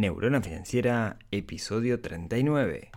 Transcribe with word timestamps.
Neurona 0.00 0.40
Financiera, 0.40 1.18
episodio 1.30 2.00
39. 2.00 2.90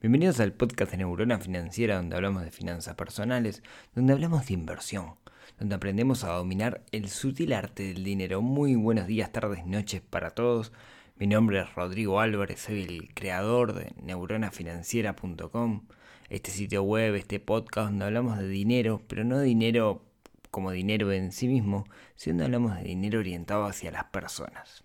Bienvenidos 0.00 0.40
al 0.40 0.54
podcast 0.54 0.92
de 0.92 0.96
Neurona 0.96 1.38
Financiera 1.38 1.96
donde 1.96 2.16
hablamos 2.16 2.44
de 2.44 2.50
finanzas 2.50 2.94
personales, 2.94 3.62
donde 3.94 4.14
hablamos 4.14 4.46
de 4.46 4.54
inversión, 4.54 5.16
donde 5.58 5.74
aprendemos 5.74 6.24
a 6.24 6.32
dominar 6.32 6.86
el 6.90 7.10
sutil 7.10 7.52
arte 7.52 7.82
del 7.82 8.02
dinero. 8.02 8.40
Muy 8.40 8.76
buenos 8.76 9.06
días, 9.06 9.30
tardes, 9.30 9.66
noches 9.66 10.00
para 10.00 10.30
todos. 10.30 10.72
Mi 11.16 11.26
nombre 11.26 11.60
es 11.60 11.74
Rodrigo 11.74 12.20
Álvarez, 12.20 12.60
soy 12.60 12.82
el 12.82 13.14
creador 13.14 13.74
de 13.74 13.92
neuronafinanciera.com, 14.02 15.82
este 16.30 16.50
sitio 16.50 16.82
web, 16.82 17.14
este 17.14 17.38
podcast 17.38 17.90
donde 17.90 18.06
hablamos 18.06 18.38
de 18.38 18.48
dinero, 18.48 19.02
pero 19.06 19.22
no 19.22 19.38
dinero 19.40 20.02
como 20.50 20.70
dinero 20.72 21.12
en 21.12 21.30
sí 21.30 21.48
mismo, 21.48 21.84
sino 22.16 22.44
hablamos 22.44 22.76
de 22.76 22.84
dinero 22.84 23.20
orientado 23.20 23.66
hacia 23.66 23.92
las 23.92 24.04
personas. 24.04 24.84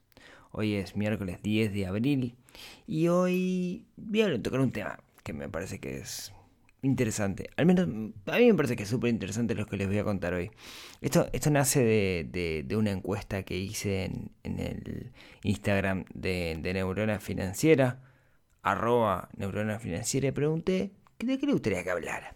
Hoy 0.52 0.76
es 0.76 0.96
miércoles 0.96 1.42
10 1.42 1.74
de 1.74 1.88
abril 1.88 2.36
y 2.86 3.08
hoy 3.08 3.86
voy 3.96 4.22
a 4.22 4.42
tocar 4.42 4.60
un 4.60 4.72
tema 4.72 5.00
que 5.24 5.34
me 5.34 5.50
parece 5.50 5.80
que 5.80 5.98
es 5.98 6.34
interesante. 6.88 7.50
Al 7.58 7.66
menos 7.66 7.88
a 8.26 8.38
mí 8.38 8.48
me 8.48 8.54
parece 8.56 8.76
que 8.76 8.84
es 8.84 8.90
súper 8.90 9.10
interesante 9.10 9.56
lo 9.56 9.66
que 9.68 9.78
les 9.78 9.88
voy 9.88 10.00
a 10.00 10.04
contar 10.04 10.34
hoy. 10.34 10.52
Esto, 11.02 11.28
esto 11.34 11.50
nace 11.52 11.84
de, 11.84 12.64
de, 12.66 12.76
una 12.76 12.92
encuesta 12.92 13.44
que 13.44 13.58
hice 13.58 14.06
en, 14.44 14.60
el 14.60 15.12
Instagram 15.44 16.06
de, 16.14 16.58
de, 16.60 16.74
Neurona 16.74 17.20
Financiera, 17.20 18.02
arroba 18.64 19.30
Neurona 19.38 19.80
Financiera, 19.80 20.30
y 20.30 20.32
pregunté 20.32 20.92
de 21.20 21.38
qué 21.38 21.46
le 21.46 21.54
gustaría 21.54 21.84
que 21.84 21.92
hablara. 21.92 22.36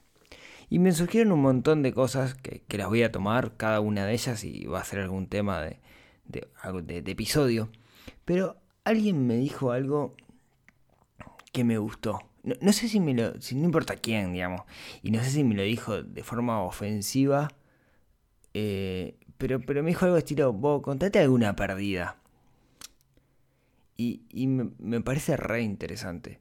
Y 0.69 0.79
me 0.79 0.91
surgieron 0.91 1.33
un 1.33 1.41
montón 1.41 1.81
de 1.83 1.93
cosas 1.93 2.35
que, 2.35 2.61
que, 2.67 2.77
las 2.77 2.87
voy 2.87 3.03
a 3.03 3.11
tomar, 3.11 3.57
cada 3.57 3.79
una 3.81 4.05
de 4.05 4.13
ellas, 4.13 4.43
y 4.43 4.65
va 4.65 4.79
a 4.79 4.85
ser 4.85 4.99
algún 4.99 5.27
tema 5.27 5.61
de, 5.61 5.79
de 6.25 7.11
episodio. 7.11 7.69
Pero 8.25 8.57
alguien 8.83 9.27
me 9.27 9.35
dijo 9.35 9.71
algo 9.71 10.15
que 11.51 11.63
me 11.63 11.77
gustó 11.77 12.30
no, 12.43 12.73
sé 12.73 12.87
si 12.87 12.99
me 12.99 13.13
lo. 13.13 13.33
No 13.33 13.65
importa 13.65 13.95
quién, 13.95 14.33
digamos. 14.33 14.61
Y 15.03 15.11
no 15.11 15.23
sé 15.23 15.29
si 15.29 15.43
me 15.43 15.55
lo 15.55 15.63
dijo 15.63 16.01
de 16.03 16.23
forma 16.23 16.63
ofensiva. 16.63 17.49
Eh, 18.53 19.15
pero, 19.37 19.59
pero 19.61 19.83
me 19.83 19.89
dijo 19.89 20.05
algo 20.05 20.17
estilo: 20.17 20.53
Vos, 20.53 20.81
contate 20.81 21.19
alguna 21.19 21.55
perdida. 21.55 22.17
Y, 23.97 24.23
y 24.29 24.47
me, 24.47 24.71
me, 24.79 25.01
parece 25.01 25.37
re 25.37 25.61
interesante. 25.61 26.39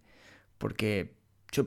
Porque 0.59 1.15
yo 1.53 1.67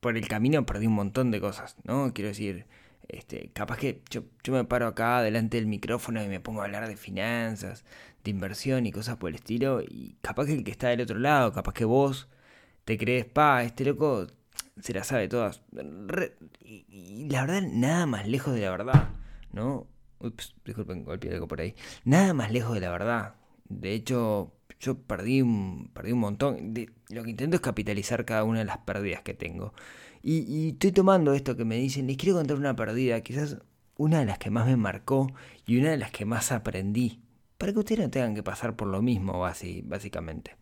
por 0.00 0.16
el 0.16 0.28
camino 0.28 0.66
perdí 0.66 0.86
un 0.86 0.94
montón 0.94 1.30
de 1.30 1.40
cosas, 1.40 1.76
¿no? 1.84 2.12
Quiero 2.14 2.28
decir, 2.28 2.66
este, 3.08 3.50
capaz 3.52 3.78
que 3.78 4.02
yo, 4.10 4.22
yo 4.44 4.52
me 4.52 4.64
paro 4.64 4.86
acá 4.86 5.22
delante 5.22 5.56
del 5.58 5.66
micrófono 5.66 6.22
y 6.22 6.28
me 6.28 6.40
pongo 6.40 6.62
a 6.62 6.64
hablar 6.64 6.88
de 6.88 6.96
finanzas, 6.96 7.84
de 8.24 8.30
inversión 8.30 8.86
y 8.86 8.92
cosas 8.92 9.16
por 9.16 9.30
el 9.30 9.36
estilo. 9.36 9.80
Y 9.82 10.16
capaz 10.22 10.46
que 10.46 10.54
el 10.54 10.64
que 10.64 10.70
está 10.70 10.88
del 10.88 11.02
otro 11.02 11.18
lado, 11.18 11.52
capaz 11.52 11.74
que 11.74 11.84
vos 11.84 12.28
te 12.84 12.98
crees, 12.98 13.24
pa, 13.24 13.62
este 13.62 13.84
loco 13.84 14.26
se 14.80 14.92
la 14.92 15.04
sabe 15.04 15.28
todas. 15.28 15.62
y, 16.60 17.28
la 17.30 17.42
verdad, 17.42 17.62
nada 17.62 18.06
más 18.06 18.26
lejos 18.26 18.54
de 18.54 18.62
la 18.62 18.70
verdad, 18.70 19.10
¿no? 19.52 19.86
Ups, 20.18 20.54
disculpen, 20.64 21.04
golpeé 21.04 21.32
algo 21.32 21.48
por 21.48 21.60
ahí. 21.60 21.74
Nada 22.04 22.32
más 22.34 22.52
lejos 22.52 22.74
de 22.74 22.80
la 22.80 22.90
verdad. 22.90 23.34
De 23.68 23.92
hecho, 23.92 24.52
yo 24.80 24.98
perdí 24.98 25.42
un, 25.42 25.90
perdí 25.92 26.12
un 26.12 26.20
montón. 26.20 26.74
De, 26.74 26.90
lo 27.10 27.24
que 27.24 27.30
intento 27.30 27.56
es 27.56 27.62
capitalizar 27.62 28.24
cada 28.24 28.44
una 28.44 28.60
de 28.60 28.64
las 28.64 28.78
pérdidas 28.78 29.22
que 29.22 29.34
tengo. 29.34 29.74
Y, 30.22 30.40
y 30.42 30.70
estoy 30.70 30.92
tomando 30.92 31.34
esto 31.34 31.56
que 31.56 31.64
me 31.64 31.76
dicen, 31.76 32.06
les 32.06 32.16
quiero 32.16 32.36
contar 32.36 32.56
una 32.56 32.76
pérdida, 32.76 33.20
quizás 33.22 33.58
una 33.96 34.20
de 34.20 34.26
las 34.26 34.38
que 34.38 34.50
más 34.50 34.66
me 34.66 34.76
marcó 34.76 35.32
y 35.66 35.78
una 35.78 35.90
de 35.90 35.96
las 35.96 36.12
que 36.12 36.24
más 36.24 36.52
aprendí. 36.52 37.20
Para 37.58 37.72
que 37.72 37.78
ustedes 37.78 38.00
no 38.00 38.10
tengan 38.10 38.34
que 38.34 38.42
pasar 38.42 38.76
por 38.76 38.88
lo 38.88 39.02
mismo, 39.02 39.38
básicamente. 39.38 40.56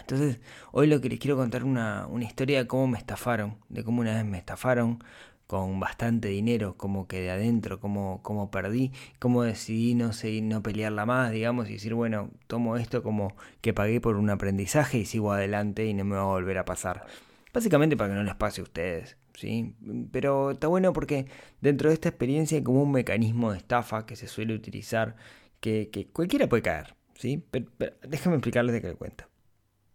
Entonces, 0.00 0.40
hoy 0.72 0.86
lo 0.86 1.00
que 1.00 1.08
les 1.08 1.18
quiero 1.18 1.36
contar 1.36 1.64
una, 1.64 2.06
una 2.06 2.24
historia 2.24 2.58
de 2.58 2.66
cómo 2.66 2.86
me 2.88 2.98
estafaron, 2.98 3.56
de 3.68 3.84
cómo 3.84 4.00
una 4.00 4.14
vez 4.14 4.24
me 4.24 4.38
estafaron 4.38 5.02
con 5.50 5.80
bastante 5.80 6.28
dinero, 6.28 6.76
como 6.76 7.08
que 7.08 7.22
de 7.22 7.30
adentro, 7.32 7.80
cómo, 7.80 8.20
cómo 8.22 8.52
perdí, 8.52 8.92
cómo 9.18 9.42
decidí 9.42 9.96
no 9.96 10.12
seguir, 10.12 10.44
no 10.44 10.62
pelearla 10.62 11.06
más, 11.06 11.32
digamos, 11.32 11.68
y 11.68 11.72
decir, 11.72 11.92
bueno, 11.92 12.30
tomo 12.46 12.76
esto 12.76 13.02
como 13.02 13.34
que 13.60 13.74
pagué 13.74 14.00
por 14.00 14.14
un 14.14 14.30
aprendizaje 14.30 14.98
y 14.98 15.06
sigo 15.06 15.32
adelante 15.32 15.86
y 15.86 15.92
no 15.92 16.04
me 16.04 16.14
va 16.14 16.22
a 16.22 16.26
volver 16.26 16.56
a 16.58 16.64
pasar. 16.64 17.04
Básicamente 17.52 17.96
para 17.96 18.10
que 18.10 18.14
no 18.14 18.22
les 18.22 18.36
pase 18.36 18.60
a 18.60 18.64
ustedes, 18.64 19.16
¿sí? 19.34 19.74
Pero 20.12 20.52
está 20.52 20.68
bueno 20.68 20.92
porque 20.92 21.26
dentro 21.60 21.88
de 21.88 21.94
esta 21.94 22.10
experiencia 22.10 22.56
hay 22.56 22.62
como 22.62 22.84
un 22.84 22.92
mecanismo 22.92 23.50
de 23.50 23.58
estafa 23.58 24.06
que 24.06 24.14
se 24.14 24.28
suele 24.28 24.54
utilizar 24.54 25.16
que, 25.58 25.90
que 25.90 26.06
cualquiera 26.06 26.48
puede 26.48 26.62
caer, 26.62 26.94
¿sí? 27.14 27.44
Pero, 27.50 27.66
déjenme 28.02 28.36
explicarles 28.36 28.72
de 28.72 28.82
qué 28.82 28.86
le 28.86 28.94
cuento 28.94 29.29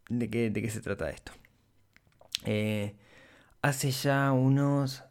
de 0.10 0.30
qué, 0.30 0.50
de 0.50 0.62
qué 0.62 0.70
se 0.70 0.82
trata 0.82 1.10
esto. 1.10 1.32
Eh, 2.46 2.96
hace 3.62 3.92
ya 3.92 4.32
unos 4.32 5.04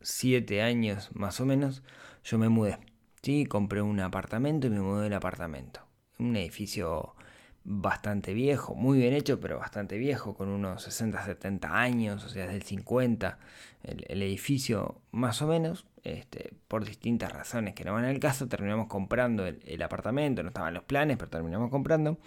7 0.00 0.62
años 0.62 1.10
más 1.14 1.40
o 1.40 1.46
menos 1.46 1.82
yo 2.24 2.38
me 2.38 2.48
mudé. 2.48 2.78
¿sí? 3.22 3.46
Compré 3.46 3.82
un 3.82 4.00
apartamento 4.00 4.66
y 4.66 4.70
me 4.70 4.80
mudé 4.80 5.04
del 5.04 5.14
apartamento. 5.14 5.80
Un 6.18 6.36
edificio 6.36 7.14
bastante 7.62 8.32
viejo, 8.32 8.74
muy 8.74 8.98
bien 8.98 9.12
hecho, 9.12 9.38
pero 9.38 9.58
bastante 9.58 9.98
viejo, 9.98 10.34
con 10.34 10.48
unos 10.48 10.82
60, 10.82 11.24
70 11.24 11.78
años, 11.78 12.24
o 12.24 12.28
sea, 12.28 12.46
del 12.46 12.62
50, 12.62 13.38
el, 13.82 14.22
edificio 14.22 15.02
más 15.12 15.42
o 15.42 15.46
menos, 15.46 15.86
este, 16.02 16.54
por 16.68 16.86
distintas 16.86 17.32
razones 17.32 17.74
que 17.74 17.84
no 17.84 17.92
van 17.92 18.06
al 18.06 18.18
caso, 18.18 18.48
terminamos 18.48 18.86
comprando 18.86 19.46
el 19.46 19.82
apartamento, 19.82 20.42
no 20.42 20.48
estaban 20.48 20.72
los 20.72 20.84
planes, 20.84 21.18
pero 21.18 21.30
terminamos 21.30 21.70
comprando 21.70 22.18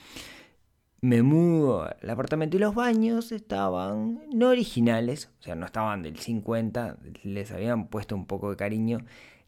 me 1.04 1.22
mudo 1.22 1.84
al 1.84 2.10
apartamento 2.10 2.56
y 2.56 2.62
los 2.62 2.76
baños 2.76 3.34
estaban 3.34 4.22
no 4.34 4.48
originales, 4.48 5.30
o 5.42 5.44
sea, 5.44 5.54
no 5.54 5.66
estaban 5.66 6.02
del 6.02 6.18
50, 6.18 6.98
les 7.24 7.52
habían 7.52 7.90
puesto 7.90 8.16
un 8.16 8.26
poco 8.26 8.50
de 8.50 8.56
cariño, 8.56 9.00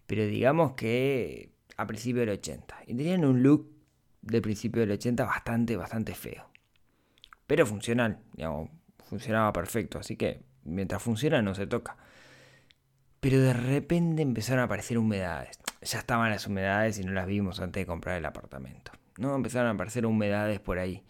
pero 0.05 0.25
digamos 0.25 0.73
que 0.73 1.53
a 1.77 1.87
principio 1.87 2.19
del 2.19 2.31
80. 2.31 2.75
Y 2.87 2.95
tenían 2.95 3.23
un 3.23 3.41
look 3.41 3.71
de 4.21 4.41
principio 4.41 4.81
del 4.81 4.91
80 4.91 5.23
bastante, 5.23 5.77
bastante 5.77 6.13
feo. 6.13 6.49
Pero 7.47 7.65
funcional, 7.65 8.19
digamos, 8.33 8.69
funcionaba 9.05 9.53
perfecto, 9.53 9.97
así 9.97 10.17
que 10.17 10.41
mientras 10.65 11.01
funciona 11.01 11.41
no 11.41 11.55
se 11.55 11.67
toca. 11.67 11.95
Pero 13.21 13.39
de 13.39 13.53
repente 13.53 14.23
empezaron 14.23 14.59
a 14.59 14.63
aparecer 14.65 14.97
humedades. 14.97 15.57
Ya 15.83 15.99
estaban 15.99 16.31
las 16.31 16.47
humedades 16.47 16.99
y 16.99 17.05
no 17.05 17.13
las 17.13 17.27
vimos 17.27 17.61
antes 17.61 17.83
de 17.83 17.87
comprar 17.87 18.17
el 18.17 18.25
apartamento. 18.25 18.91
¿no? 19.17 19.33
Empezaron 19.33 19.69
a 19.69 19.71
aparecer 19.71 20.05
humedades 20.05 20.59
por 20.59 20.79
ahí 20.79 21.05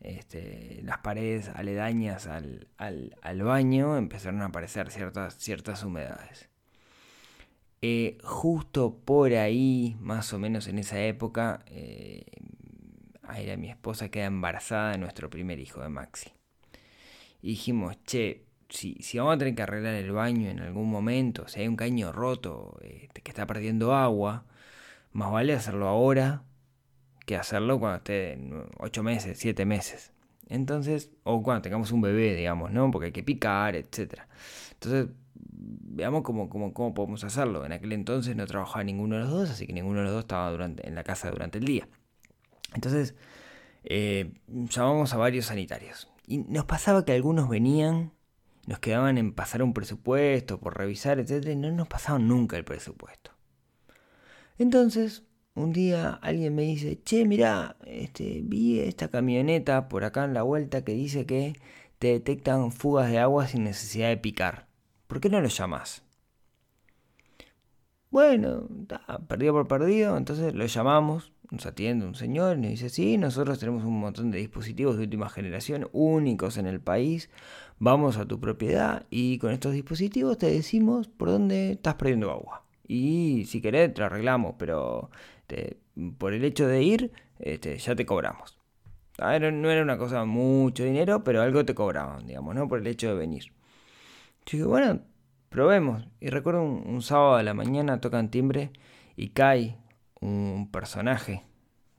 este, 0.00 0.80
las 0.84 0.98
paredes 0.98 1.48
aledañas 1.48 2.26
al, 2.26 2.68
al, 2.76 3.42
baño 3.42 3.96
empezaron 3.96 4.42
a 4.42 4.46
aparecer 4.46 4.90
ciertas, 4.90 5.36
ciertas 5.38 5.82
humedades. 5.82 6.48
Eh, 7.82 8.18
justo 8.22 8.96
por 9.04 9.32
ahí, 9.34 9.96
más 10.00 10.32
o 10.32 10.38
menos 10.38 10.66
en 10.68 10.78
esa 10.78 11.00
época, 11.00 11.64
eh, 11.66 12.24
era 13.36 13.56
mi 13.56 13.70
esposa 13.70 14.08
queda 14.08 14.26
embarazada 14.26 14.92
de 14.92 14.98
nuestro 14.98 15.30
primer 15.30 15.58
hijo, 15.58 15.80
de 15.80 15.88
Maxi. 15.88 16.32
Y 17.42 17.50
dijimos, 17.50 18.02
che, 18.04 18.46
si, 18.68 18.94
si 19.00 19.18
vamos 19.18 19.34
a 19.34 19.38
tener 19.38 19.54
que 19.54 19.62
arreglar 19.62 19.94
el 19.94 20.12
baño 20.12 20.48
en 20.48 20.60
algún 20.60 20.90
momento, 20.90 21.46
si 21.48 21.60
hay 21.60 21.68
un 21.68 21.76
caño 21.76 22.12
roto 22.12 22.78
este, 22.82 23.22
que 23.22 23.30
está 23.30 23.46
perdiendo 23.46 23.94
agua, 23.94 24.44
más 25.12 25.32
vale 25.32 25.54
hacerlo 25.54 25.88
ahora 25.88 26.42
que 27.28 27.36
hacerlo 27.36 27.78
cuando 27.78 27.98
esté 27.98 28.32
en 28.32 28.64
8 28.78 29.02
meses, 29.02 29.38
7 29.38 29.66
meses. 29.66 30.12
Entonces, 30.48 31.10
o 31.24 31.42
cuando 31.42 31.60
tengamos 31.60 31.92
un 31.92 32.00
bebé, 32.00 32.34
digamos, 32.34 32.72
¿no? 32.72 32.90
Porque 32.90 33.06
hay 33.06 33.12
que 33.12 33.22
picar, 33.22 33.76
etc. 33.76 34.22
Entonces, 34.72 35.08
veamos 35.34 36.22
cómo, 36.22 36.48
cómo, 36.48 36.72
cómo 36.72 36.94
podemos 36.94 37.22
hacerlo. 37.24 37.66
En 37.66 37.72
aquel 37.72 37.92
entonces 37.92 38.34
no 38.34 38.46
trabajaba 38.46 38.82
ninguno 38.82 39.16
de 39.16 39.22
los 39.22 39.30
dos, 39.30 39.50
así 39.50 39.66
que 39.66 39.74
ninguno 39.74 39.98
de 39.98 40.04
los 40.04 40.12
dos 40.14 40.20
estaba 40.22 40.50
durante, 40.50 40.88
en 40.88 40.94
la 40.94 41.04
casa 41.04 41.30
durante 41.30 41.58
el 41.58 41.66
día. 41.66 41.86
Entonces, 42.74 43.14
eh, 43.84 44.32
llamamos 44.46 45.12
a 45.12 45.18
varios 45.18 45.46
sanitarios. 45.46 46.08
Y 46.26 46.38
nos 46.38 46.64
pasaba 46.64 47.04
que 47.04 47.12
algunos 47.12 47.50
venían, 47.50 48.12
nos 48.66 48.78
quedaban 48.78 49.18
en 49.18 49.34
pasar 49.34 49.62
un 49.62 49.74
presupuesto, 49.74 50.58
por 50.58 50.78
revisar, 50.78 51.18
etc. 51.18 51.46
Y 51.48 51.56
no 51.56 51.70
nos 51.72 51.88
pasaban 51.88 52.26
nunca 52.26 52.56
el 52.56 52.64
presupuesto. 52.64 53.32
Entonces, 54.56 55.27
un 55.58 55.72
día 55.72 56.18
alguien 56.22 56.54
me 56.54 56.62
dice, 56.62 57.00
che, 57.02 57.24
mira, 57.24 57.76
este, 57.86 58.40
vi 58.44 58.80
esta 58.80 59.08
camioneta 59.08 59.88
por 59.88 60.04
acá 60.04 60.24
en 60.24 60.34
la 60.34 60.42
vuelta 60.42 60.84
que 60.84 60.92
dice 60.92 61.26
que 61.26 61.54
te 61.98 62.08
detectan 62.08 62.72
fugas 62.72 63.10
de 63.10 63.18
agua 63.18 63.46
sin 63.48 63.64
necesidad 63.64 64.08
de 64.08 64.16
picar. 64.16 64.68
¿Por 65.06 65.20
qué 65.20 65.28
no 65.30 65.40
lo 65.40 65.48
llamas? 65.48 66.02
bueno, 68.10 68.68
perdido 69.28 69.52
por 69.52 69.68
perdido, 69.68 70.16
entonces 70.16 70.54
lo 70.54 70.64
llamamos, 70.66 71.32
nos 71.50 71.66
atiende 71.66 72.06
un 72.06 72.14
señor 72.14 72.56
y 72.56 72.60
nos 72.62 72.70
dice, 72.70 72.88
sí, 72.88 73.18
nosotros 73.18 73.58
tenemos 73.58 73.84
un 73.84 74.00
montón 74.00 74.30
de 74.30 74.38
dispositivos 74.38 74.96
de 74.96 75.04
última 75.04 75.28
generación, 75.28 75.88
únicos 75.92 76.56
en 76.56 76.66
el 76.66 76.80
país, 76.80 77.30
vamos 77.78 78.16
a 78.16 78.26
tu 78.26 78.40
propiedad 78.40 79.06
y 79.10 79.38
con 79.38 79.52
estos 79.52 79.74
dispositivos 79.74 80.38
te 80.38 80.50
decimos 80.50 81.08
por 81.08 81.28
dónde 81.28 81.72
estás 81.72 81.94
perdiendo 81.94 82.30
agua. 82.30 82.64
Y 82.86 83.44
si 83.46 83.60
querés, 83.60 83.92
te 83.92 84.00
lo 84.00 84.06
arreglamos, 84.06 84.54
pero 84.58 85.10
por 86.18 86.32
el 86.32 86.44
hecho 86.44 86.66
de 86.66 86.82
ir, 86.82 87.12
este, 87.38 87.78
ya 87.78 87.94
te 87.94 88.06
cobramos. 88.06 88.58
no 89.18 89.70
era 89.70 89.82
una 89.82 89.98
cosa 89.98 90.24
mucho 90.24 90.84
dinero, 90.84 91.24
pero 91.24 91.42
algo 91.42 91.64
te 91.64 91.74
cobraban, 91.74 92.26
digamos, 92.26 92.54
¿no? 92.54 92.68
Por 92.68 92.80
el 92.80 92.86
hecho 92.86 93.08
de 93.08 93.14
venir. 93.14 93.52
Yo 94.46 94.58
dije, 94.58 94.64
bueno, 94.64 95.00
probemos. 95.48 96.04
Y 96.20 96.28
recuerdo 96.28 96.62
un, 96.62 97.02
sábado 97.02 97.36
de 97.36 97.42
la 97.42 97.54
mañana 97.54 98.00
tocan 98.00 98.30
timbre 98.30 98.70
y 99.16 99.30
cae 99.30 99.76
un 100.20 100.70
personaje. 100.70 101.44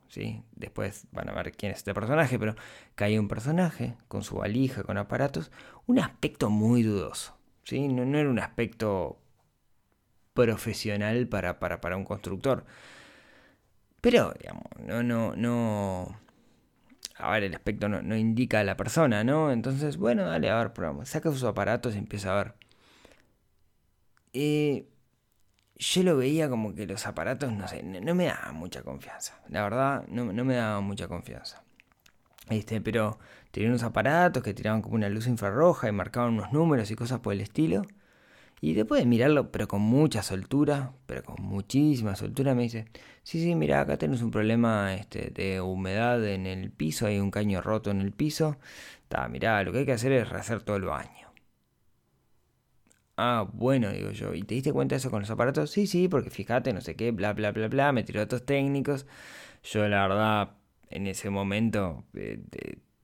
¿sí? 0.08 0.44
Después 0.56 1.08
van 1.12 1.30
a 1.30 1.34
ver 1.34 1.52
quién 1.52 1.72
es 1.72 1.80
este 1.80 1.94
personaje, 1.94 2.40
pero 2.40 2.56
cae 2.96 3.20
un 3.20 3.28
personaje 3.28 3.96
con 4.08 4.24
su 4.24 4.38
valija, 4.38 4.84
con 4.84 4.98
aparatos. 4.98 5.52
Un 5.86 6.00
aspecto 6.00 6.50
muy 6.50 6.84
dudoso. 6.84 7.38
¿sí? 7.64 7.88
No, 7.88 8.06
no 8.06 8.18
era 8.18 8.30
un 8.30 8.40
aspecto 8.40 9.20
profesional 10.34 11.28
para, 11.28 11.60
para, 11.60 11.82
para 11.82 11.98
un 11.98 12.06
constructor. 12.06 12.66
Pero, 14.02 14.34
digamos, 14.40 14.64
no, 14.86 15.04
no, 15.04 15.36
no. 15.36 16.20
A 17.18 17.32
ver, 17.32 17.44
el 17.44 17.54
aspecto 17.54 17.90
no, 17.90 18.16
indica 18.16 18.62
a 18.62 18.64
la 18.64 18.78
persona, 18.78 19.24
¿no? 19.24 19.52
Entonces, 19.52 19.98
bueno, 19.98 20.26
dale, 20.26 20.50
a 20.50 20.58
ver, 20.58 20.74
probamos. 20.74 21.10
Saca 21.10 21.32
sus 21.32 21.44
aparatos 21.44 21.96
y 21.96 21.98
empieza 21.98 22.32
a 22.32 22.44
ver. 22.44 22.54
Eh, 24.34 24.88
yo 25.76 26.04
lo 26.04 26.18
veía 26.18 26.50
como 26.50 26.76
que 26.76 26.86
los 26.86 27.06
aparatos, 27.08 27.52
no 27.54 27.68
sé, 27.68 27.84
no, 27.84 28.16
me 28.16 28.26
daban 28.26 28.56
mucha 28.56 28.84
confianza. 28.84 29.40
La 29.50 29.64
verdad, 29.64 30.06
no, 30.10 30.32
no 30.34 30.46
me 30.46 30.56
daban 30.56 30.84
mucha 30.84 31.08
confianza. 31.08 31.64
Este, 32.50 32.82
pero 32.82 33.20
tenía 33.52 33.70
unos 33.70 33.84
aparatos 33.84 34.44
que 34.44 34.54
tiraban 34.54 34.82
como 34.82 34.96
una 34.96 35.10
luz 35.10 35.28
infrarroja 35.28 35.88
y 35.90 35.92
marcaban 35.92 36.34
unos 36.34 36.52
números 36.52 36.92
y 36.92 36.96
cosas 36.96 37.20
por 37.20 37.34
el 37.34 37.42
estilo. 37.42 37.84
Y 38.62 38.74
después 38.74 39.02
de 39.02 39.08
mirarlo, 39.08 39.52
pero 39.52 39.68
con 39.68 39.82
mucha 39.82 40.22
soltura, 40.24 40.94
pero 41.06 41.24
con 41.24 41.42
muchísima 41.44 42.16
soltura, 42.16 42.56
me 42.56 42.64
dice, 42.64 42.86
sí, 43.24 43.42
sí, 43.42 43.56
mira, 43.56 43.82
acá 43.82 43.98
tenemos 43.98 44.22
un 44.22 44.32
problema 44.32 44.94
este, 44.96 45.32
de 45.32 45.62
humedad 45.62 46.26
en 46.28 46.46
el 46.46 46.72
piso, 46.72 47.06
hay 47.08 47.20
un 47.20 47.32
caño 47.32 47.62
roto 47.62 47.92
en 47.92 48.02
el 48.02 48.12
piso. 48.12 48.58
Está, 49.04 49.28
mira, 49.30 49.64
lo 49.64 49.72
que 49.72 49.80
hay 49.80 49.86
que 49.86 49.94
hacer 49.94 50.12
es 50.12 50.30
rehacer 50.30 50.62
todo 50.64 50.78
el 50.78 50.84
baño. 50.86 51.30
Ah, 53.18 53.46
bueno, 53.52 53.92
digo 53.92 54.12
yo, 54.12 54.34
¿y 54.34 54.44
te 54.44 54.56
diste 54.56 54.72
cuenta 54.72 54.96
de 54.96 54.98
eso 55.00 55.12
con 55.12 55.20
los 55.22 55.30
aparatos? 55.30 55.72
Sí, 55.72 55.88
sí, 55.88 56.08
porque 56.08 56.30
fíjate, 56.30 56.72
no 56.72 56.80
sé 56.80 56.96
qué, 56.96 57.12
bla, 57.12 57.34
bla, 57.34 57.52
bla, 57.52 57.68
bla, 57.68 57.92
me 57.92 58.04
tiró 58.04 58.22
datos 58.22 58.46
técnicos. 58.46 59.06
Yo 59.64 59.88
la 59.90 60.08
verdad, 60.08 60.52
en 60.90 61.08
ese 61.08 61.30
momento, 61.30 62.06
eh, 62.14 62.42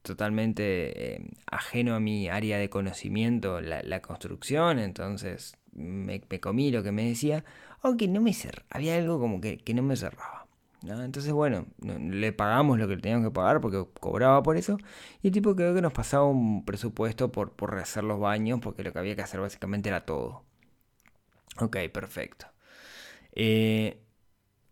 totalmente 0.05 1.15
eh, 1.15 1.27
ajeno 1.47 1.95
a 1.95 1.99
mi 1.99 2.29
área 2.29 2.57
de 2.57 2.69
conocimiento, 2.69 3.59
la, 3.59 4.01
construcción, 4.01 4.79
entonces 4.79 5.57
me, 5.73 6.21
comí 6.39 6.71
lo 6.71 6.83
que 6.83 6.91
me 6.91 7.05
decía, 7.05 7.43
aunque 7.81 8.07
no 8.07 8.21
me 8.21 8.33
cerraba, 8.33 8.65
había 8.69 8.95
algo 8.95 9.19
como 9.19 9.41
que, 9.41 9.61
no 9.73 9.83
me 9.83 9.95
cerraba. 9.97 10.47
Entonces, 10.83 11.33
bueno, 11.33 11.65
le 11.81 12.31
pagamos 12.31 12.77
lo 12.77 12.87
que 12.87 12.97
teníamos 12.97 13.27
que 13.27 13.33
pagar 13.33 13.59
porque 13.59 13.83
cobraba 13.99 14.43
por 14.43 14.55
eso. 14.55 14.77
Y 15.23 15.27
el 15.27 15.33
tipo 15.33 15.55
creo 15.55 15.73
que 15.73 15.81
nos 15.81 15.93
pasaba 15.93 16.25
un 16.25 16.63
presupuesto 16.63 17.31
por, 17.31 17.53
por 17.53 17.73
rehacer 17.73 18.03
los 18.03 18.19
baños 18.19 18.59
porque 18.61 18.83
lo 18.83 18.93
que 18.93 18.99
había 18.99 19.15
que 19.15 19.23
hacer 19.23 19.39
básicamente 19.39 19.89
era 19.89 20.05
todo. 20.05 20.43
Ok, 21.59 21.77
perfecto. 21.91 22.45
Eh, 23.31 23.99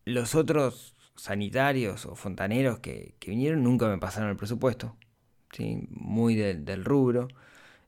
los 0.06 0.36
otros 0.36 0.96
sanitarios 1.16 2.06
o 2.06 2.16
fontaneros 2.16 2.80
que, 2.80 3.16
que, 3.20 3.32
vinieron 3.32 3.64
nunca 3.64 3.88
me 3.88 3.98
pasaron 3.98 4.30
el 4.30 4.38
presupuesto 4.38 4.96
muy 5.90 6.36
del 6.36 6.86
rubro. 6.86 7.28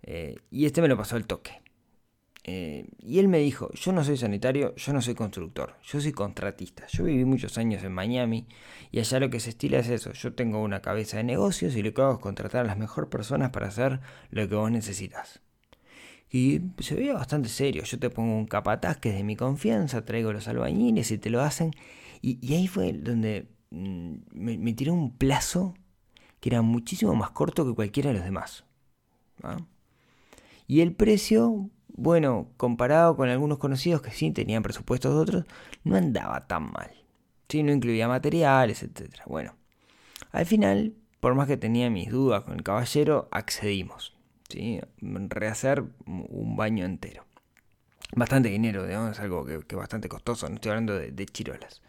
Eh, 0.03 0.35
y 0.51 0.65
este 0.65 0.81
me 0.81 0.87
lo 0.87 0.97
pasó 0.97 1.15
al 1.15 1.25
toque. 1.25 1.61
Eh, 2.47 2.85
y 2.99 3.17
él 3.17 3.27
me 3.27 3.39
dijo, 3.39 3.71
yo 3.73 3.91
no 3.91 4.03
soy 4.03 4.17
sanitario, 4.17 4.75
yo 4.75 4.93
no 4.93 5.01
soy 5.01 5.15
constructor, 5.15 5.73
yo 5.83 5.99
soy 5.99 6.11
contratista. 6.11 6.85
Yo 6.87 7.03
viví 7.05 7.25
muchos 7.25 7.57
años 7.57 7.83
en 7.83 7.91
Miami 7.91 8.45
y 8.91 8.99
allá 8.99 9.19
lo 9.19 9.31
que 9.31 9.39
se 9.39 9.49
estila 9.49 9.79
es 9.79 9.89
eso. 9.89 10.11
Yo 10.13 10.33
tengo 10.35 10.61
una 10.61 10.81
cabeza 10.81 11.17
de 11.17 11.23
negocios 11.23 11.75
y 11.75 11.81
lo 11.81 11.93
que 11.93 12.03
hago 12.03 12.13
es 12.13 12.19
contratar 12.19 12.61
a 12.61 12.67
las 12.67 12.77
mejores 12.77 13.09
personas 13.09 13.49
para 13.49 13.67
hacer 13.67 13.99
lo 14.29 14.47
que 14.47 14.53
vos 14.53 14.69
necesitas. 14.69 15.41
Y 16.29 16.61
se 16.79 16.95
veía 16.95 17.13
bastante 17.13 17.49
serio. 17.49 17.83
Yo 17.83 17.97
te 17.97 18.11
pongo 18.11 18.35
un 18.37 18.45
capataz 18.45 18.97
que 18.97 19.09
es 19.09 19.15
de 19.15 19.23
mi 19.23 19.35
confianza, 19.35 20.05
traigo 20.05 20.31
los 20.31 20.47
albañiles 20.47 21.09
y 21.09 21.17
te 21.17 21.31
lo 21.31 21.41
hacen. 21.41 21.71
Y, 22.21 22.53
ahí 22.53 22.67
fue 22.67 22.93
donde 22.93 23.47
mm, 23.71 24.13
me, 24.33 24.57
me 24.59 24.73
tiró 24.73 24.93
un 24.93 25.17
plazo 25.17 25.73
que 26.45 26.49
era 26.49 26.61
muchísimo 26.61 27.15
más 27.15 27.31
corto 27.31 27.65
que 27.65 27.73
cualquiera 27.73 28.09
de 28.09 28.17
los 28.17 28.23
demás. 28.23 28.65
Y 30.67 30.81
el 30.81 30.93
precio, 30.93 31.71
bueno, 31.87 32.49
comparado 32.55 33.15
con 33.15 33.29
algunos 33.29 33.57
conocidos 33.57 34.03
que 34.03 34.11
sí 34.11 34.29
tenían 34.29 34.61
presupuestos 34.61 35.11
de 35.11 35.19
otros, 35.19 35.45
no 35.83 35.95
andaba 35.95 36.45
tan 36.45 36.71
mal. 36.71 36.91
Sí, 37.49 37.63
no 37.63 37.71
incluía 37.71 38.07
materiales, 38.07 38.83
etc. 38.83 39.21
Bueno, 39.25 39.55
al 40.31 40.45
final, 40.45 40.93
por 41.19 41.33
más 41.33 41.47
que 41.47 41.57
tenía 41.57 41.89
mis 41.89 42.11
dudas 42.11 42.43
con 42.43 42.53
el 42.53 42.61
caballero, 42.61 43.27
accedimos. 43.31 44.15
¿sí? 44.47 44.79
Rehacer 45.01 45.83
un 46.05 46.55
baño 46.55 46.85
entero. 46.85 47.25
Bastante 48.15 48.49
dinero, 48.49 48.85
es 48.85 49.19
algo 49.19 49.45
que, 49.45 49.55
es 49.67 49.75
bastante 49.75 50.09
costoso, 50.09 50.47
no 50.47 50.55
estoy 50.55 50.69
hablando 50.69 50.93
de 50.93 51.25
chirolas. 51.25 51.81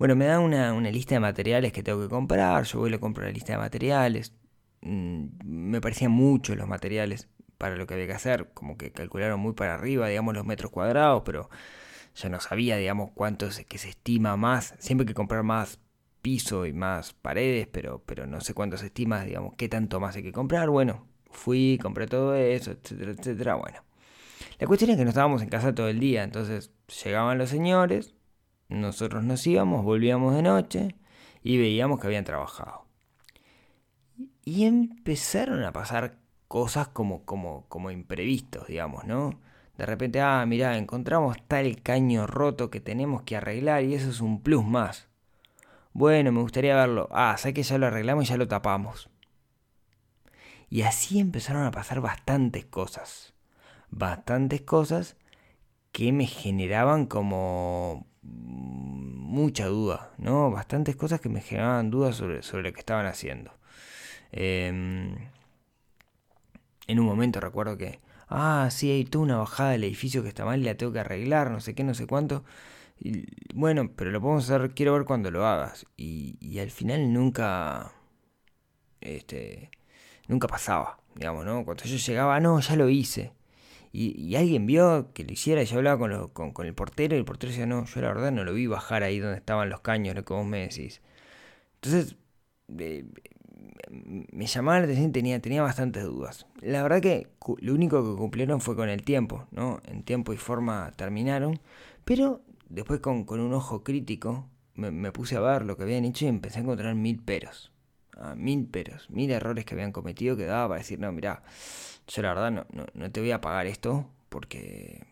Bueno, 0.00 0.16
me 0.16 0.24
da 0.24 0.40
una, 0.40 0.72
lista 0.90 1.14
de 1.14 1.20
materiales 1.20 1.74
que 1.74 1.82
tengo 1.82 2.00
que 2.00 2.08
comprar, 2.08 2.64
yo 2.64 2.78
voy 2.78 2.88
y 2.88 2.92
le 2.92 2.98
compro 2.98 3.22
la 3.22 3.30
lista 3.32 3.52
de 3.52 3.58
materiales. 3.58 4.32
Mm, 4.80 5.26
me 5.44 5.82
parecían 5.82 6.10
muchos 6.10 6.56
los 6.56 6.66
materiales 6.66 7.28
para 7.58 7.76
lo 7.76 7.86
que 7.86 7.92
había 7.92 8.06
que 8.06 8.14
hacer, 8.14 8.48
como 8.54 8.78
que 8.78 8.92
calcularon 8.92 9.38
muy 9.40 9.52
para 9.52 9.74
arriba, 9.74 10.08
digamos, 10.08 10.34
los 10.34 10.46
metros 10.46 10.70
cuadrados, 10.70 11.22
pero 11.26 11.50
yo 12.14 12.30
no 12.30 12.40
sabía, 12.40 12.78
digamos, 12.78 13.10
cuánto 13.12 13.46
que 13.68 13.76
se 13.76 13.90
estima 13.90 14.38
más. 14.38 14.74
Siempre 14.78 15.02
hay 15.04 15.08
que 15.08 15.14
comprar 15.14 15.42
más 15.42 15.80
piso 16.22 16.64
y 16.64 16.72
más 16.72 17.12
paredes, 17.12 17.68
pero, 17.70 18.02
pero 18.06 18.26
no 18.26 18.40
sé 18.40 18.54
cuánto 18.54 18.78
se 18.78 18.86
estima, 18.86 19.22
digamos, 19.24 19.52
qué 19.58 19.68
tanto 19.68 20.00
más 20.00 20.16
hay 20.16 20.22
que 20.22 20.32
comprar. 20.32 20.70
Bueno, 20.70 21.08
fui, 21.30 21.78
compré 21.82 22.06
todo 22.06 22.34
eso, 22.34 22.70
etcétera, 22.70 23.12
etcétera. 23.12 23.54
Bueno, 23.56 23.84
la 24.58 24.66
cuestión 24.66 24.92
es 24.92 24.96
que 24.96 25.04
no 25.04 25.10
estábamos 25.10 25.42
en 25.42 25.50
casa 25.50 25.74
todo 25.74 25.88
el 25.88 26.00
día, 26.00 26.22
entonces 26.24 26.72
llegaban 27.04 27.36
los 27.36 27.50
señores, 27.50 28.14
nosotros 28.70 29.24
nos 29.24 29.46
íbamos, 29.46 29.84
volvíamos 29.84 30.34
de 30.34 30.42
noche 30.42 30.94
y 31.42 31.58
veíamos 31.58 32.00
que 32.00 32.06
habían 32.06 32.24
trabajado. 32.24 32.86
Y 34.44 34.64
empezaron 34.64 35.64
a 35.64 35.72
pasar 35.72 36.18
cosas 36.48 36.88
como, 36.88 37.24
como, 37.24 37.66
como 37.68 37.90
imprevistos, 37.90 38.68
digamos, 38.68 39.04
¿no? 39.04 39.38
De 39.76 39.86
repente, 39.86 40.20
ah, 40.20 40.44
mirá, 40.46 40.76
encontramos 40.76 41.36
tal 41.48 41.82
caño 41.82 42.26
roto 42.26 42.70
que 42.70 42.80
tenemos 42.80 43.22
que 43.22 43.36
arreglar 43.36 43.84
y 43.84 43.94
eso 43.94 44.10
es 44.10 44.20
un 44.20 44.42
plus 44.42 44.64
más. 44.64 45.08
Bueno, 45.92 46.32
me 46.32 46.40
gustaría 46.40 46.76
verlo. 46.76 47.08
Ah, 47.12 47.36
sé 47.38 47.52
que 47.52 47.62
ya 47.62 47.78
lo 47.78 47.86
arreglamos 47.86 48.24
y 48.24 48.28
ya 48.28 48.36
lo 48.36 48.46
tapamos. 48.46 49.10
Y 50.68 50.82
así 50.82 51.18
empezaron 51.18 51.64
a 51.64 51.72
pasar 51.72 52.00
bastantes 52.00 52.66
cosas. 52.66 53.34
Bastantes 53.90 54.60
cosas 54.60 55.16
que 55.92 56.12
me 56.12 56.26
generaban 56.26 57.06
como 57.06 58.06
mucha 59.30 59.66
duda, 59.66 60.12
¿no? 60.18 60.50
Bastantes 60.50 60.96
cosas 60.96 61.20
que 61.20 61.28
me 61.28 61.40
generaban 61.40 61.90
dudas 61.90 62.16
sobre, 62.16 62.42
sobre 62.42 62.64
lo 62.64 62.72
que 62.72 62.80
estaban 62.80 63.06
haciendo. 63.06 63.52
Em, 64.32 65.16
en 66.86 67.00
un 67.00 67.06
momento 67.06 67.40
recuerdo 67.40 67.76
que, 67.78 68.00
ah, 68.28 68.68
sí, 68.70 68.90
hay 68.90 69.04
toda 69.04 69.24
una 69.24 69.38
bajada 69.38 69.70
del 69.70 69.84
edificio 69.84 70.22
que 70.22 70.28
está 70.28 70.44
mal 70.44 70.60
y 70.60 70.64
la 70.64 70.74
tengo 70.76 70.92
que 70.92 71.00
arreglar, 71.00 71.50
no 71.50 71.60
sé 71.60 71.74
qué, 71.74 71.84
no 71.84 71.94
sé 71.94 72.06
cuánto. 72.06 72.44
Bueno, 73.54 73.90
pero 73.96 74.10
lo 74.10 74.20
podemos 74.20 74.48
hacer, 74.50 74.74
quiero 74.74 74.92
ver 74.94 75.04
cuando 75.04 75.30
lo 75.30 75.46
hagas. 75.46 75.86
Y, 75.96 76.36
y 76.40 76.58
al 76.58 76.70
final 76.70 77.12
nunca, 77.12 77.92
este, 79.00 79.70
nunca 80.28 80.48
pasaba, 80.48 80.98
digamos, 81.14 81.44
¿no? 81.46 81.64
Cuando 81.64 81.84
yo 81.84 81.96
llegaba, 81.96 82.40
no, 82.40 82.60
ya 82.60 82.76
lo 82.76 82.88
hice. 82.88 83.32
Y, 83.92 84.36
alguien 84.36 84.66
vio 84.66 85.12
que 85.14 85.24
lo 85.24 85.32
hiciera 85.32 85.62
y 85.62 85.66
yo 85.66 85.78
hablaba 85.78 86.28
con, 86.32 86.52
con, 86.52 86.66
el 86.66 86.74
portero 86.74 87.16
y 87.16 87.18
el 87.18 87.24
portero 87.24 87.50
decía, 87.50 87.66
no, 87.66 87.86
yo 87.86 88.00
la 88.00 88.08
verdad 88.08 88.30
no 88.32 88.44
lo 88.44 88.54
vi 88.54 88.66
bajar 88.66 89.02
ahí 89.02 89.18
donde 89.18 89.38
estaban 89.38 89.68
los 89.68 89.80
caños, 89.80 90.14
lo 90.14 90.24
que 90.24 90.32
vos 90.32 90.46
me 90.46 90.60
decís. 90.68 91.00
Entonces, 91.82 92.16
me 93.90 94.46
llamaba 94.46 94.78
la 94.78 94.84
atención 94.84 95.10
y 95.10 95.12
tenía, 95.12 95.40
tenía 95.40 95.62
bastantes 95.62 96.04
dudas. 96.04 96.46
La 96.60 96.82
verdad 96.82 97.00
que 97.00 97.28
lo 97.60 97.74
único 97.74 98.02
que 98.02 98.18
cumplieron 98.18 98.60
fue 98.60 98.76
con 98.76 98.88
el 98.88 99.02
tiempo, 99.02 99.46
¿no? 99.50 99.80
En 99.84 100.02
tiempo 100.02 100.32
y 100.32 100.36
forma 100.36 100.92
terminaron, 100.96 101.60
pero 102.04 102.42
después 102.68 103.00
con, 103.00 103.24
un 103.28 103.52
ojo 103.52 103.82
crítico 103.82 104.46
me, 104.74 105.12
puse 105.12 105.36
a 105.36 105.40
ver 105.40 105.64
lo 105.64 105.76
que 105.76 105.82
habían 105.82 106.04
hecho 106.04 106.24
y 106.24 106.28
empecé 106.28 106.58
a 106.58 106.62
encontrar 106.62 106.94
mil 106.94 107.18
peros. 107.18 107.72
Ah, 108.16 108.34
mil 108.36 108.66
peros, 108.66 109.08
mil 109.10 109.30
errores 109.30 109.64
que 109.64 109.74
habían 109.74 109.92
cometido 109.92 110.36
que 110.36 110.44
daba 110.44 110.68
para 110.68 110.78
decir, 110.80 110.98
no, 110.98 111.10
mira 111.12 111.42
yo 112.06 112.22
la 112.22 112.34
verdad 112.34 112.50
no, 112.50 112.86
no, 112.92 113.10
te 113.10 113.20
voy 113.20 113.30
a 113.30 113.40
pagar 113.40 113.66
esto 113.66 114.06
porque, 114.28 115.06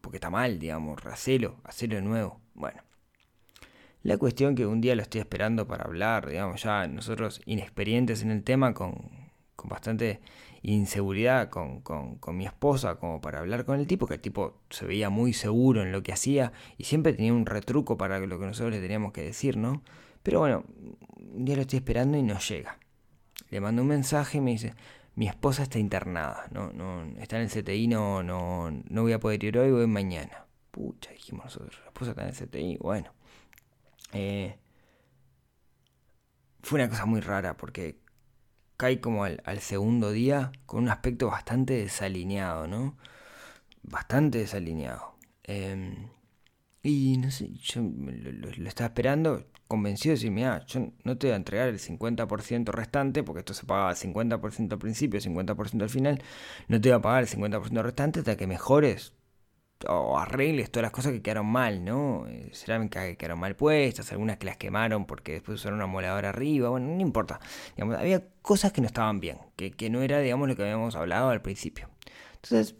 porque 0.00 0.18
está 0.18 0.30
mal, 0.30 0.58
digamos, 0.58 1.04
hacelo, 1.06 1.56
hacelo 1.64 1.96
de 1.96 2.02
nuevo. 2.02 2.40
Bueno. 2.54 2.82
La 4.02 4.16
cuestión 4.16 4.54
que 4.54 4.64
un 4.64 4.80
día 4.80 4.94
lo 4.94 5.02
estoy 5.02 5.20
esperando 5.20 5.66
para 5.66 5.84
hablar, 5.84 6.28
digamos, 6.28 6.62
ya 6.62 6.86
nosotros 6.86 7.42
inexperientes 7.44 8.22
en 8.22 8.30
el 8.30 8.42
tema, 8.42 8.72
con, 8.74 9.10
con 9.56 9.68
bastante 9.68 10.20
inseguridad 10.62 11.48
con, 11.48 11.80
con, 11.80 12.16
con, 12.16 12.36
mi 12.36 12.46
esposa, 12.46 12.96
como 12.96 13.20
para 13.20 13.40
hablar 13.40 13.64
con 13.64 13.78
el 13.78 13.86
tipo, 13.86 14.06
que 14.06 14.14
el 14.14 14.20
tipo 14.20 14.58
se 14.70 14.86
veía 14.86 15.10
muy 15.10 15.32
seguro 15.32 15.82
en 15.82 15.92
lo 15.92 16.02
que 16.02 16.12
hacía 16.12 16.52
y 16.78 16.84
siempre 16.84 17.12
tenía 17.12 17.32
un 17.32 17.46
retruco 17.46 17.96
para 17.96 18.18
lo 18.20 18.38
que 18.38 18.46
nosotros 18.46 18.72
le 18.72 18.80
teníamos 18.80 19.12
que 19.12 19.22
decir, 19.22 19.56
¿no? 19.56 19.82
Pero 20.22 20.40
bueno, 20.40 20.64
un 21.34 21.44
día 21.44 21.56
lo 21.56 21.62
estoy 21.62 21.78
esperando 21.78 22.18
y 22.18 22.22
no 22.22 22.38
llega. 22.38 22.78
Le 23.50 23.60
mando 23.60 23.82
un 23.82 23.88
mensaje 23.88 24.38
y 24.38 24.40
me 24.40 24.52
dice, 24.52 24.74
mi 25.16 25.26
esposa 25.28 25.64
está 25.64 25.78
internada, 25.78 26.46
no, 26.50 26.72
no, 26.72 27.02
está 27.20 27.36
en 27.36 27.42
el 27.42 27.50
CTI, 27.50 27.88
no, 27.88 28.22
no, 28.22 28.70
no 28.70 29.02
voy 29.02 29.12
a 29.12 29.20
poder 29.20 29.42
ir 29.44 29.58
hoy, 29.58 29.70
voy 29.70 29.86
mañana. 29.86 30.46
Pucha, 30.70 31.10
dijimos 31.10 31.46
nosotros, 31.46 31.78
la 31.80 31.86
esposa 31.86 32.10
está 32.12 32.22
en 32.22 32.28
el 32.28 32.34
CTI, 32.34 32.78
bueno. 32.78 33.12
Eh, 34.12 34.56
fue 36.62 36.80
una 36.80 36.88
cosa 36.88 37.06
muy 37.06 37.20
rara 37.20 37.56
porque 37.56 38.00
cae 38.76 39.00
como 39.00 39.24
al, 39.24 39.60
segundo 39.60 40.10
día 40.10 40.52
con 40.66 40.84
un 40.84 40.88
aspecto 40.88 41.28
bastante 41.28 41.74
desalineado, 41.74 42.66
¿no? 42.66 42.96
Bastante 43.82 44.38
desalineado. 44.38 45.16
Em, 45.44 46.08
y 46.82 47.18
no 47.18 47.30
sé, 47.30 47.50
yo 47.52 47.82
lo, 47.82 48.68
estaba 48.68 48.88
esperando, 48.88 49.46
convencido 49.70 50.10
de 50.10 50.16
decir, 50.16 50.30
mira, 50.32 50.66
yo 50.66 50.92
no 51.04 51.16
te 51.16 51.28
voy 51.28 51.34
a 51.34 51.36
entregar 51.36 51.68
el 51.68 51.78
50% 51.78 52.72
restante, 52.72 53.22
porque 53.22 53.40
esto 53.40 53.54
se 53.54 53.64
pagaba 53.64 53.94
50% 53.94 54.72
al 54.72 54.78
principio, 54.78 55.20
50% 55.20 55.82
al 55.82 55.88
final, 55.88 56.22
no 56.68 56.80
te 56.80 56.90
voy 56.90 56.98
a 56.98 57.00
pagar 57.00 57.22
el 57.22 57.28
50% 57.28 57.82
restante 57.82 58.18
hasta 58.20 58.36
que 58.36 58.46
mejores 58.46 59.14
o 59.88 60.18
arregles 60.18 60.70
todas 60.70 60.82
las 60.82 60.92
cosas 60.92 61.12
que 61.12 61.22
quedaron 61.22 61.46
mal, 61.46 61.84
¿no? 61.84 62.26
Eh, 62.28 62.50
cerámica 62.52 63.06
que 63.06 63.16
quedaron 63.16 63.38
mal 63.40 63.56
puestas, 63.56 64.12
algunas 64.12 64.36
que 64.38 64.46
las 64.46 64.56
quemaron 64.58 65.06
porque 65.06 65.32
después 65.32 65.60
usaron 65.60 65.78
una 65.78 65.86
moladora 65.86 66.28
arriba, 66.30 66.68
bueno, 66.68 66.88
no 66.88 67.00
importa. 67.00 67.40
Digamos, 67.76 67.96
había 67.96 68.26
cosas 68.42 68.72
que 68.72 68.80
no 68.82 68.88
estaban 68.88 69.20
bien, 69.20 69.38
que, 69.56 69.70
que 69.70 69.88
no 69.88 70.02
era, 70.02 70.18
digamos, 70.18 70.48
lo 70.48 70.56
que 70.56 70.62
habíamos 70.62 70.96
hablado 70.96 71.30
al 71.30 71.42
principio. 71.42 71.88
Entonces, 72.34 72.74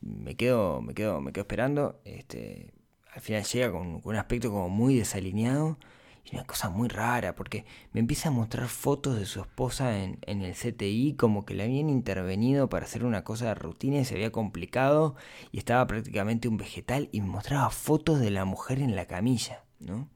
me 0.00 0.36
quedo, 0.36 0.82
me 0.82 0.94
quedo, 0.94 1.20
me 1.20 1.32
quedo 1.32 1.42
esperando. 1.42 2.00
Este, 2.04 2.72
al 3.12 3.20
final 3.20 3.44
llega 3.44 3.72
con, 3.72 4.00
con 4.00 4.14
un 4.14 4.18
aspecto 4.20 4.50
como 4.50 4.68
muy 4.68 4.96
desalineado 4.96 5.78
y 6.24 6.34
una 6.34 6.44
cosa 6.44 6.70
muy 6.70 6.88
rara, 6.88 7.34
porque 7.34 7.66
me 7.92 8.00
empieza 8.00 8.28
a 8.28 8.32
mostrar 8.32 8.68
fotos 8.68 9.18
de 9.18 9.26
su 9.26 9.40
esposa 9.40 9.98
en, 10.02 10.18
en, 10.22 10.42
el 10.42 10.54
CTI, 10.54 11.14
como 11.18 11.44
que 11.44 11.54
le 11.54 11.64
habían 11.64 11.90
intervenido 11.90 12.68
para 12.68 12.86
hacer 12.86 13.04
una 13.04 13.24
cosa 13.24 13.46
de 13.46 13.54
rutina 13.54 13.98
y 13.98 14.04
se 14.04 14.14
había 14.14 14.32
complicado 14.32 15.16
y 15.52 15.58
estaba 15.58 15.86
prácticamente 15.86 16.48
un 16.48 16.56
vegetal 16.56 17.08
y 17.12 17.20
me 17.20 17.28
mostraba 17.28 17.68
fotos 17.70 18.20
de 18.20 18.30
la 18.30 18.44
mujer 18.44 18.78
en 18.80 18.96
la 18.96 19.06
camilla, 19.06 19.64
¿no? 19.80 20.08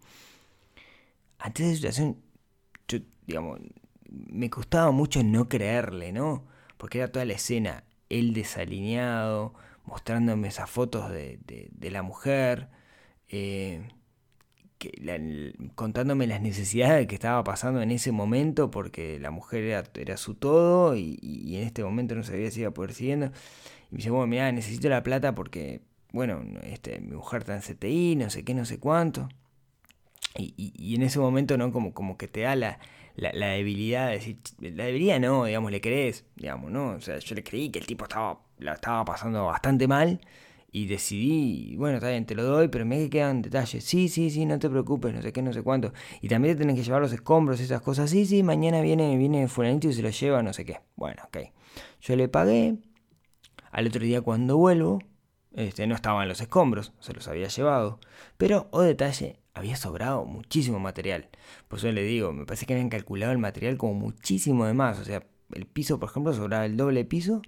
Ante 1.39 1.65
esa 1.65 1.75
situación, 1.77 2.17
yo, 2.89 2.99
digamos, 3.27 3.61
me 4.09 4.51
costaba 4.51 4.91
mucho 4.91 5.23
no 5.23 5.49
creerle, 5.49 6.13
¿no? 6.13 6.45
Porque 6.77 6.99
era 6.99 7.13
toda 7.13 7.25
la 7.25 7.35
escena, 7.35 7.85
él 8.09 8.33
desalineado, 8.33 9.55
mostrándome 9.85 10.49
esas 10.49 10.71
fotos 10.71 11.11
de, 11.11 11.39
de, 11.45 11.91
la 11.91 12.03
mujer, 12.03 12.69
eh, 13.29 13.89
contándome 15.75 16.27
las 16.27 16.41
necesidades 16.41 17.07
que 17.07 17.15
estaba 17.15 17.43
pasando 17.45 17.83
en 17.83 17.91
ese 17.91 18.13
momento, 18.13 18.71
porque 18.71 19.19
la 19.19 19.31
mujer 19.31 19.89
era, 19.95 20.17
su 20.17 20.35
todo 20.35 20.97
y, 20.97 21.19
en 21.57 21.63
este 21.65 21.83
momento 21.85 22.15
no 22.15 22.23
sabía 22.23 22.51
si 22.51 22.61
iba 22.61 22.71
a 22.71 22.75
poder 22.75 22.95
siguiendo. 22.95 23.27
Y 23.91 23.95
me 23.95 23.97
dice, 23.99 24.11
bueno, 24.11 24.27
mira, 24.27 24.51
necesito 24.53 24.89
la 24.89 25.03
plata 25.03 25.35
porque, 25.35 25.81
bueno, 26.13 26.43
este, 26.63 27.01
mi 27.01 27.17
mujer 27.17 27.41
está 27.41 27.57
en 27.57 27.63
CTI, 27.63 28.17
no 28.17 28.31
sé 28.31 28.45
qué, 28.45 28.55
no 28.55 28.65
sé 28.65 28.79
cuánto. 28.79 29.29
Y, 30.37 30.95
en 30.95 31.03
ese 31.03 31.19
momento, 31.19 31.57
¿no? 31.57 31.73
Como, 31.73 31.93
como 31.93 32.17
que 32.17 32.29
te 32.29 32.43
da 32.43 32.55
la, 32.55 32.79
la, 33.17 33.49
debilidad 33.49 34.09
de 34.09 34.13
decir, 34.15 34.39
la 34.61 34.85
debilidad 34.85 35.19
no, 35.19 35.47
digamos, 35.47 35.73
le 35.73 35.81
crees, 35.81 36.25
digamos, 36.37 36.71
¿no? 36.71 36.91
O 36.91 37.01
sea, 37.01 37.19
yo 37.19 37.35
le 37.35 37.43
creí 37.43 37.71
que 37.71 37.81
el 37.81 37.87
tipo 37.87 38.05
estaba, 38.05 38.41
la 38.59 38.75
estaba 38.75 39.05
pasando 39.05 39.47
bastante 39.47 39.89
mal 39.89 40.21
y 40.71 40.87
decidí, 40.87 41.77
bueno, 41.77 41.97
está 41.97 42.11
bien, 42.11 42.27
te 42.27 42.35
lo 42.35 42.43
doy, 42.43 42.69
pero 42.69 42.85
me 42.85 43.09
quedan 43.09 43.41
detalles. 43.41 43.83
Sí, 43.85 44.09
sí, 44.09 44.31
sí, 44.31 44.45
no 44.45 44.59
te 44.59 44.69
preocupes, 44.69 45.15
no 45.15 45.23
sé 45.23 45.33
qué, 45.33 45.41
no 45.41 45.53
sé 45.53 45.63
cuánto. 45.63 45.93
Y 46.21 46.29
también 46.29 46.55
te 46.55 46.59
tienen 46.59 46.77
que 46.77 46.83
llevar 46.83 47.01
los 47.01 47.13
escombros, 47.13 47.61
esas 47.61 47.81
cosas. 47.81 48.11
Sí, 48.11 48.27
sí, 48.27 48.43
mañana 48.43 48.83
viene, 48.83 49.17
viene 49.17 49.49
fulanito 49.49 49.89
y 49.89 49.95
se 49.95 50.03
lo 50.03 50.11
lleva, 50.11 50.43
no 50.43 50.53
sé 50.53 50.65
qué. 50.67 50.81
Bueno, 50.97 51.23
ok. 51.27 51.39
Yo 52.03 52.17
le 52.17 52.29
pagué. 52.29 52.77
Al 53.71 53.87
otro 53.87 54.03
día 54.03 54.21
cuando 54.21 54.57
vuelvo, 54.57 54.99
este, 55.55 55.87
no 55.87 55.95
estaban 55.95 56.29
los 56.29 56.41
escombros, 56.41 56.93
se 57.01 57.13
los 57.15 57.29
había 57.29 57.49
llevado. 57.49 57.99
Pero, 58.37 58.69
o 58.71 58.83
detalle, 58.83 59.41
había 59.55 59.77
sobrado 59.77 60.25
muchísimo 60.27 60.79
material. 60.79 61.29
Por 61.69 61.79
eso 61.79 61.91
le 61.93 62.03
digo, 62.03 62.33
me 62.33 62.45
parece 62.45 62.67
que 62.67 62.75
habían 62.75 62.91
calculado 62.91 63.33
el 63.33 63.39
material 63.39 63.79
como 63.79 63.95
muchísimo 63.95 64.67
de 64.67 64.75
más. 64.75 64.99
O 64.99 65.05
sea, 65.05 65.23
el 65.53 65.67
piso, 65.67 65.99
por 65.99 66.11
ejemplo, 66.11 66.33
sobraba 66.35 66.67
el 66.67 66.77
doble 66.77 67.05
piso 67.05 67.43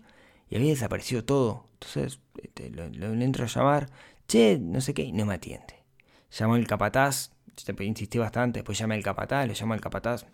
y 0.51 0.57
había 0.57 0.71
desaparecido 0.71 1.25
todo. 1.25 1.65
Entonces 1.75 2.21
este, 2.43 2.71
lo, 2.71 2.85
entro 2.85 3.45
a 3.45 3.47
llamar, 3.47 3.89
che, 4.27 4.59
no 4.59 4.81
sé 4.81 4.93
qué, 4.93 5.03
y 5.03 5.13
no 5.13 5.25
me 5.25 5.35
atiende. 5.35 5.75
Llamó 6.33 6.57
el 6.57 6.67
capataz, 6.67 7.31
insistí 7.81 8.19
bastante, 8.19 8.59
después 8.59 8.79
llamé 8.79 8.97
al 8.97 9.03
capataz, 9.03 9.47
le 9.47 9.55
llamo 9.55 9.75
al 9.75 9.81
capataz 9.81 10.27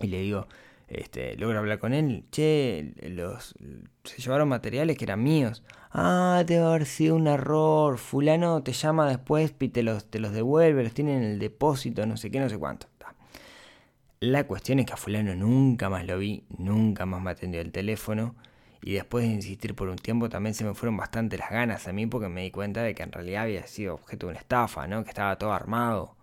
y 0.00 0.08
le 0.08 0.20
digo, 0.20 0.48
este, 0.88 1.36
logro 1.36 1.58
hablar 1.58 1.78
con 1.78 1.92
él, 1.92 2.24
che, 2.30 2.94
los, 3.02 3.54
se 4.04 4.22
llevaron 4.22 4.48
materiales 4.48 4.96
que 4.96 5.04
eran 5.04 5.22
míos. 5.22 5.62
Ah, 5.90 6.42
debe 6.46 6.64
haber 6.64 6.86
sido 6.86 7.14
un 7.14 7.26
error, 7.26 7.98
fulano 7.98 8.62
te 8.62 8.72
llama 8.72 9.08
después 9.08 9.54
y 9.60 9.68
te 9.68 9.82
los, 9.82 10.10
te 10.10 10.18
los 10.18 10.32
devuelve, 10.32 10.82
los 10.82 10.92
tiene 10.92 11.16
en 11.16 11.22
el 11.22 11.38
depósito, 11.38 12.06
no 12.06 12.16
sé 12.16 12.30
qué, 12.30 12.40
no 12.40 12.48
sé 12.48 12.58
cuánto. 12.58 12.88
La 14.20 14.44
cuestión 14.44 14.78
es 14.78 14.86
que 14.86 14.94
a 14.94 14.96
fulano 14.96 15.34
nunca 15.34 15.90
más 15.90 16.06
lo 16.06 16.18
vi, 16.18 16.44
nunca 16.56 17.04
más 17.04 17.20
me 17.20 17.30
atendió 17.30 17.60
el 17.60 17.70
teléfono 17.70 18.34
y 18.86 18.92
después 18.94 19.26
de 19.26 19.34
insistir 19.34 19.74
por 19.74 19.88
un 19.88 19.96
tiempo 19.96 20.28
también 20.28 20.54
se 20.54 20.64
me 20.64 20.72
fueron 20.72 20.96
bastante 20.96 21.36
las 21.36 21.50
ganas 21.50 21.88
a 21.88 21.92
mí 21.92 22.06
porque 22.06 22.28
me 22.28 22.42
di 22.42 22.52
cuenta 22.52 22.84
de 22.84 22.94
que 22.94 23.02
en 23.02 23.10
realidad 23.10 23.42
había 23.42 23.66
sido 23.66 23.94
objeto 23.94 24.26
de 24.26 24.30
una 24.30 24.40
estafa, 24.40 24.86
¿no? 24.86 25.02
Que 25.02 25.10
estaba 25.10 25.36
todo 25.38 25.52
armado, 25.52 26.14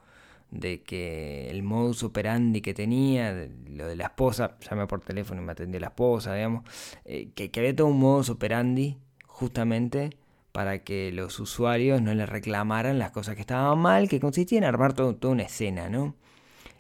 de 0.50 0.82
que 0.82 1.50
el 1.50 1.62
modus 1.62 2.04
operandi 2.04 2.62
que 2.62 2.74
tenía, 2.74 3.50
lo 3.68 3.86
de 3.88 3.98
la 3.98 4.06
esposa, 4.06 4.58
llamé 4.62 4.88
por 4.88 5.02
teléfono 5.02 5.42
y 5.42 5.46
me 5.46 5.52
atendió 5.52 5.78
la 5.82 5.88
esposa, 5.88 6.36
digamos, 6.36 6.64
eh, 7.04 7.32
que, 7.36 7.52
había 7.58 7.76
todo 7.76 7.88
un 7.88 8.00
modus 8.00 8.30
operandi 8.30 8.98
justamente 9.28 10.12
para 10.54 10.86
que 10.86 11.12
los 11.12 11.42
usuarios 11.42 12.02
no 12.02 12.14
le 12.14 12.26
reclamaran 12.26 12.98
las 12.98 13.12
cosas 13.12 13.36
que 13.36 13.42
estaban 13.42 13.78
mal, 13.80 14.08
que 14.08 14.22
consistía 14.22 14.60
en 14.60 14.64
armar 14.64 14.94
todo, 14.94 15.16
toda 15.18 15.34
una 15.34 15.44
escena, 15.44 15.90
¿no? 15.90 16.16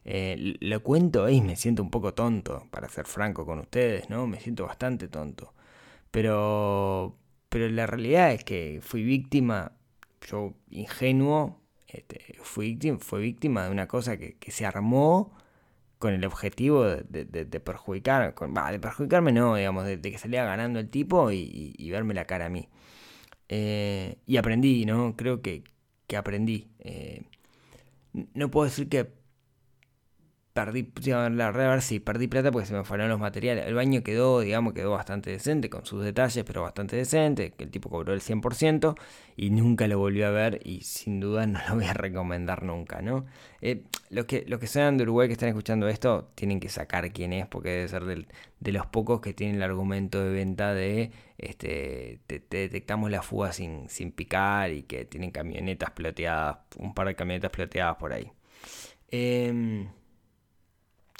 Eh, 0.05 0.55
lo 0.61 0.81
cuento 0.81 1.29
y 1.29 1.41
me 1.41 1.57
siento 1.57 1.83
un 1.83 1.89
poco 1.89 2.13
tonto, 2.13 2.67
para 2.71 2.87
ser 2.87 3.05
franco 3.05 3.45
con 3.45 3.59
ustedes, 3.59 4.09
¿no? 4.09 4.27
Me 4.27 4.39
siento 4.39 4.65
bastante 4.65 5.09
tonto. 5.09 5.53
Pero, 6.13 7.17
pero 7.49 7.67
la 7.69 7.87
realidad 7.87 8.33
es 8.33 8.43
que 8.43 8.81
fui 8.83 9.03
víctima, 9.03 9.71
yo 10.29 10.53
ingenuo, 10.69 11.59
este, 11.87 12.37
fui, 12.43 12.67
víctima, 12.67 12.99
fui 12.99 13.21
víctima 13.23 13.65
de 13.65 13.71
una 13.71 13.87
cosa 13.87 14.17
que, 14.17 14.37
se 14.51 14.63
armó 14.67 15.35
con 15.97 16.13
el 16.13 16.23
objetivo 16.23 16.83
de, 16.85 17.25
de, 17.25 17.59
perjudicar, 17.59 18.35
con, 18.35 18.53
de 18.53 18.79
perjudicarme 18.79 19.31
no, 19.31 19.55
digamos, 19.55 19.85
de, 19.85 19.99
que 20.01 20.19
salía 20.19 20.45
ganando 20.45 20.79
el 20.79 20.89
tipo 20.91 21.31
y, 21.31 21.89
verme 21.89 22.13
la 22.13 22.25
cara 22.25 22.45
a 22.45 22.49
mí. 22.49 22.69
Eh, 23.49 24.17
y 24.27 24.37
aprendí, 24.37 24.85
¿no? 24.85 25.15
Creo 25.17 25.41
que, 25.41 25.63
que 26.05 26.15
aprendí. 26.15 26.69
Eh, 26.77 27.23
no 28.35 28.51
puedo 28.51 28.65
decir 28.65 28.87
que 28.87 29.09
perdí, 30.53 30.87
la 31.05 31.29
verdad, 31.29 31.67
a 31.67 31.69
ver 31.71 31.81
si 31.81 31.99
perdí 31.99 32.27
plata 32.27 32.51
porque 32.51 32.67
se 32.67 32.73
me 32.75 32.83
fueron 32.83 33.09
los 33.09 33.19
materiales. 33.19 33.65
El 33.65 33.73
baño 33.73 34.03
quedó, 34.03 34.39
digamos, 34.41 34.73
quedó 34.73 34.91
bastante 34.91 35.31
decente, 35.31 35.69
con 35.69 35.85
sus 35.85 36.03
detalles, 36.03 36.43
pero 36.43 36.61
bastante 36.61 36.95
decente, 36.95 37.51
que 37.51 37.63
el 37.63 37.71
tipo 37.71 37.89
cobró 37.89 38.13
el 38.13 38.21
100% 38.21 38.95
y 39.35 39.49
nunca 39.49 39.87
lo 39.87 39.97
volvió 39.97 40.27
a 40.27 40.29
ver 40.29 40.59
y 40.63 40.81
sin 40.81 41.19
duda 41.19 41.47
no 41.47 41.59
lo 41.67 41.75
voy 41.75 41.85
a 41.85 41.93
recomendar 41.93 42.63
nunca, 42.63 43.01
¿no? 43.01 43.25
Eh, 43.61 43.83
los, 44.11 44.25
que, 44.25 44.45
los 44.47 44.59
que 44.59 44.67
sean 44.67 44.97
de 44.97 45.03
Uruguay 45.03 45.27
que 45.27 45.33
están 45.33 45.49
escuchando 45.49 45.87
esto, 45.87 46.29
tienen 46.35 46.59
que 46.59 46.69
sacar 46.69 47.11
quién 47.11 47.33
es, 47.33 47.47
porque 47.47 47.69
debe 47.69 47.87
ser 47.87 48.03
de 48.05 48.71
los 48.71 48.85
pocos 48.85 49.21
que 49.21 49.33
tienen 49.33 49.55
el 49.55 49.63
argumento 49.63 50.23
de 50.23 50.31
venta 50.31 50.73
de, 50.75 51.11
este, 51.39 52.19
te, 52.27 52.39
detectamos 52.47 53.09
la 53.09 53.23
fuga 53.23 53.53
sin, 53.53 53.89
sin 53.89 54.11
picar 54.11 54.71
y 54.71 54.83
que 54.83 55.05
tienen 55.05 55.31
camionetas 55.31 55.91
ploteadas, 55.91 56.59
un 56.77 56.93
par 56.93 57.07
de 57.07 57.15
camionetas 57.15 57.51
ploteadas 57.51 57.97
por 57.97 58.13
ahí. 58.13 58.31
Eh, 59.09 59.87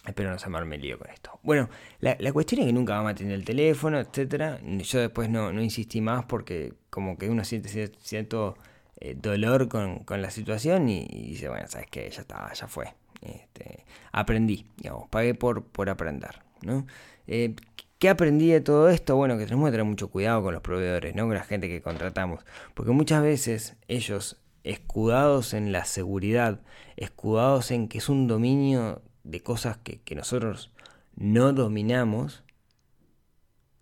Espero 0.05 0.31
no 0.31 0.38
se 0.38 0.50
me 0.50 0.77
lío 0.77 1.00
con 1.00 1.10
esto. 1.10 1.39
Bueno, 1.43 1.69
la, 2.00 2.33
cuestión 2.33 2.62
es 2.62 2.67
que 2.67 2.74
nunca 2.74 3.01
va 3.01 3.12
a 3.12 3.15
tener 3.15 3.33
el 3.33 3.45
teléfono, 3.45 4.00
etcétera. 4.00 4.60
Yo 4.62 5.00
después 5.00 5.29
no, 5.29 5.53
no 5.53 5.62
insistí 5.62 6.01
más 6.01 6.25
porque 6.25 6.74
como 6.89 7.17
que 7.17 7.29
uno 7.29 7.45
siente 7.45 7.69
cierto 8.01 8.57
eh, 9.00 9.15
dolor 9.15 9.69
con, 9.69 10.03
la 10.10 10.29
situación 10.29 10.89
y, 10.89 11.05
dice, 11.05 11.48
bueno, 11.48 11.67
sabes 11.67 11.88
que 11.89 12.10
ya 12.10 12.22
está, 12.22 12.51
ya 12.53 12.67
fue. 12.67 12.93
Este, 13.22 13.86
aprendí, 14.12 14.67
digamos, 14.75 15.07
pagué 15.07 15.36
por, 15.36 15.63
por 15.63 15.89
aprender. 15.89 16.41
¿no? 16.63 16.86
Eh, 17.27 17.55
¿Qué 17.98 18.10
aprendí 18.10 18.50
de 18.50 18.60
todo 18.60 18.89
esto? 18.89 19.15
Bueno, 19.15 19.38
que 19.38 19.45
tenemos 19.45 19.67
que 19.67 19.72
tener 19.72 19.86
mucho 19.86 20.10
cuidado 20.10 20.43
con 20.43 20.53
los 20.53 20.62
proveedores, 20.62 21.15
¿no? 21.15 21.24
Con 21.24 21.36
la 21.36 21.43
gente 21.43 21.69
que 21.69 21.81
contratamos. 21.81 22.43
Porque 22.74 22.91
muchas 22.91 23.24
veces 23.24 23.77
ellos, 23.88 24.41
escudados 24.65 25.53
en 25.53 25.72
la 25.72 25.86
seguridad, 25.86 26.60
escudados 26.98 27.72
en 27.72 27.88
que 27.88 28.00
es 28.00 28.10
un 28.10 28.27
dominio 28.27 29.01
de 29.24 29.42
cosas 29.42 29.77
que, 29.77 30.01
que 30.01 30.15
nosotros 30.15 30.72
no 31.15 31.53
dominamos, 31.53 32.44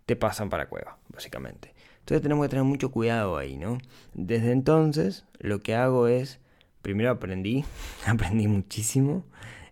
te 0.06 0.16
pasan 0.16 0.50
para 0.50 0.68
cueva, 0.68 0.98
básicamente. 1.10 1.74
Entonces 2.00 2.22
tenemos 2.22 2.46
que 2.46 2.50
tener 2.50 2.66
mucho 2.66 2.92
cuidado 2.92 3.38
ahí, 3.38 3.58
¿no? 3.58 3.78
Desde 4.14 4.52
entonces 4.52 5.26
lo 5.40 5.62
que 5.62 5.76
hago 5.76 6.08
es, 6.08 6.40
primero 6.82 7.12
aprendí, 7.12 7.64
aprendí 8.06 8.48
muchísimo, 8.48 9.26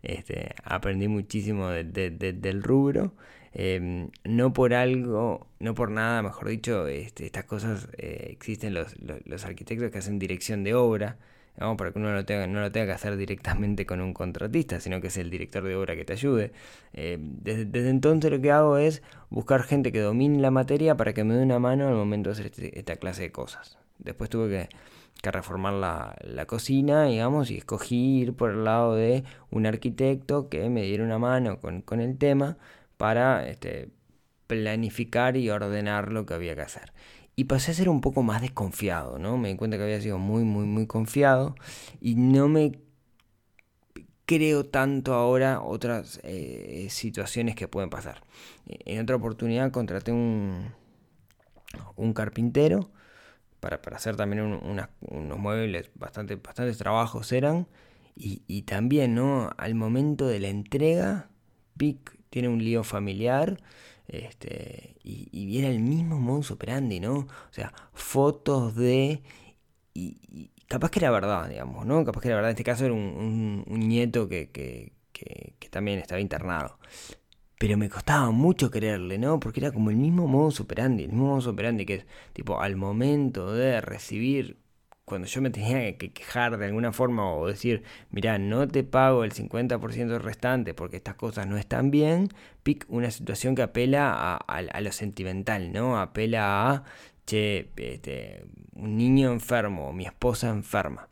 este, 0.03 0.55
aprendí 0.63 1.07
muchísimo 1.07 1.69
del 1.69 2.63
rubro. 2.63 3.13
Em, 3.51 4.09
no 4.23 4.53
por 4.53 4.75
algo, 4.75 5.47
no 5.59 5.73
por 5.73 5.89
nada, 5.89 6.21
mejor 6.21 6.49
dicho, 6.49 6.87
este, 6.87 7.25
estas 7.25 7.45
cosas 7.45 7.89
eh, 7.97 8.27
existen 8.29 8.75
los, 8.75 8.95
los, 9.25 9.43
arquitectos 9.43 9.89
que 9.89 9.97
hacen 9.97 10.19
dirección 10.19 10.63
de 10.63 10.75
obra, 10.75 11.17
para 11.77 11.91
que 11.91 11.99
uno 11.99 12.13
no, 12.13 12.25
tenga, 12.25 12.47
no 12.47 12.61
lo 12.61 12.71
tenga 12.71 12.87
que 12.87 12.91
hacer 12.93 13.17
directamente 13.17 13.85
con 13.85 13.99
un 13.99 14.13
contratista, 14.13 14.79
sino 14.79 15.01
que 15.01 15.07
es 15.07 15.17
el 15.17 15.29
director 15.29 15.63
de 15.63 15.75
obra 15.75 15.95
que 15.95 16.05
te 16.05 16.13
ayude. 16.13 16.53
Eh, 16.93 17.17
desde, 17.19 17.89
entonces 17.89 18.31
lo 18.31 18.39
que 18.41 18.51
hago 18.51 18.77
es 18.77 19.03
buscar 19.29 19.63
gente 19.63 19.91
que 19.91 19.99
domine 19.99 20.39
la 20.39 20.51
materia 20.51 20.95
para 20.95 21.13
que 21.13 21.23
me 21.23 21.33
dé 21.35 21.43
una 21.43 21.59
mano 21.59 21.87
al 21.87 21.95
momento 21.95 22.29
de 22.29 22.33
hacer 22.33 22.45
este, 22.47 22.79
esta 22.79 22.95
clase 22.95 23.23
de 23.23 23.31
cosas. 23.31 23.77
Después 23.97 24.29
tuve 24.29 24.69
que, 25.21 25.31
reformar 25.31 25.73
la, 25.73 26.45
cocina, 26.45 27.03
digamos, 27.03 27.51
y 27.51 27.57
escogí 27.57 28.21
ir 28.21 28.33
por 28.33 28.51
el 28.51 28.63
lado 28.63 28.95
de 28.95 29.25
un 29.51 29.65
arquitecto 29.65 30.47
que 30.47 30.69
me 30.69 30.83
diera 30.83 31.03
una 31.03 31.19
mano 31.19 31.59
con, 31.59 31.81
con 31.81 31.99
el 31.99 32.17
tema 32.17 32.57
para 32.95 33.47
este, 33.49 33.89
planificar 34.47 35.35
y 35.35 35.49
ordenar 35.49 36.11
lo 36.13 36.25
que 36.25 36.35
había 36.35 36.55
que 36.55 36.61
hacer 36.61 36.93
y 37.39 37.45
pasé 37.45 37.71
a 37.71 37.73
ser 37.73 37.87
un 37.87 38.01
poco 38.01 38.21
más 38.21 38.41
desconfiado, 38.41 39.17
¿no? 39.17 39.37
Me 39.37 39.47
di 39.47 39.55
cuenta 39.55 39.77
que 39.77 39.83
había 39.83 40.01
sido 40.01 40.17
muy, 40.17 40.43
muy, 40.43 40.65
muy 40.65 40.87
confiado 40.87 41.55
y 42.01 42.15
no 42.15 42.49
me 42.49 42.81
creo 44.25 44.65
tanto 44.65 45.13
ahora 45.13 45.61
otras 45.61 46.19
eh, 46.23 46.87
situaciones 46.89 47.55
que 47.55 47.69
pueden 47.69 47.89
pasar. 47.89 48.23
En 48.67 48.99
otra 49.01 49.15
oportunidad 49.15 49.71
contraté 49.71 50.11
un, 50.11 50.73
un 51.95 52.13
carpintero 52.13 52.91
para, 53.61 53.79
hacer 53.95 54.17
también 54.17 54.41
unos 54.43 55.39
muebles, 55.39 55.91
bastante, 55.95 56.35
bastantes 56.35 56.77
trabajos 56.77 57.31
eran. 57.31 57.67
Y, 58.17 58.41
y, 58.47 58.63
también, 58.63 59.15
¿no? 59.15 59.49
Al 59.55 59.75
momento 59.75 60.27
de 60.27 60.41
la 60.41 60.49
entrega, 60.49 61.29
PIC 61.77 62.19
tiene 62.29 62.49
un 62.49 62.61
lío 62.61 62.83
familiar 62.83 63.61
este, 64.09 64.95
y, 65.03 65.29
y 65.31 65.45
viene 65.45 65.69
el 65.69 65.79
mismo 65.79 66.19
modus 66.19 66.51
operandi, 66.51 66.99
¿no? 66.99 67.13
O 67.19 67.51
sea, 67.51 67.73
fotos 67.93 68.75
de... 68.75 69.21
Y, 69.93 70.51
capaz 70.69 70.91
que 70.91 70.99
era 70.99 71.11
verdad, 71.11 71.49
digamos, 71.49 71.85
¿no? 71.85 72.05
Capaz 72.05 72.21
que 72.21 72.27
era 72.29 72.37
verdad. 72.37 72.51
En 72.51 72.55
este 72.55 72.63
caso 72.63 72.85
era 72.85 72.93
un, 72.93 73.65
nieto 73.67 74.29
que, 74.29 74.49
que, 74.51 74.93
también 75.69 75.99
estaba 75.99 76.21
internado. 76.21 76.79
Pero 77.59 77.77
me 77.77 77.89
costaba 77.89 78.31
mucho 78.31 78.71
creerle, 78.71 79.17
¿no? 79.17 79.39
Porque 79.39 79.59
era 79.59 79.71
como 79.71 79.89
el 79.89 79.97
mismo 79.97 80.27
modus 80.27 80.61
operandi, 80.61 81.03
el 81.03 81.09
mismo 81.09 81.27
modus 81.27 81.47
operandi 81.47 81.85
que 81.85 81.95
es, 81.95 82.05
tipo, 82.33 82.61
al 82.61 82.75
momento 82.77 83.53
de 83.53 83.81
recibir 83.81 84.57
cuando 85.09 85.27
yo 85.27 85.41
me 85.41 85.49
tenía 85.49 85.97
que 85.97 86.11
quejar 86.11 86.57
de 86.57 86.65
alguna 86.67 86.93
forma 86.93 87.33
o 87.33 87.47
decir, 87.47 87.81
mira, 88.11 88.37
no 88.37 88.67
te 88.67 88.83
pago 88.83 89.23
el 89.23 89.33
50% 89.33 90.19
restante 90.19 90.73
porque 90.75 90.97
estas 90.97 91.15
cosas 91.15 91.47
no 91.47 91.57
están 91.57 91.89
bien, 91.89 92.29
pic 92.63 92.85
una 92.89 93.09
situación 93.09 93.55
que 93.55 93.63
apela 93.63 94.37
a, 94.37 94.81
lo 94.81 94.91
sentimental, 94.91 95.73
¿no? 95.73 95.99
Apela 95.99 96.69
a, 96.69 96.83
che, 97.25 97.69
este, 97.75 98.45
un 98.75 98.97
niño 98.97 99.33
enfermo, 99.33 99.91
mi 99.93 100.05
esposa 100.05 100.49
enferma. 100.49 101.09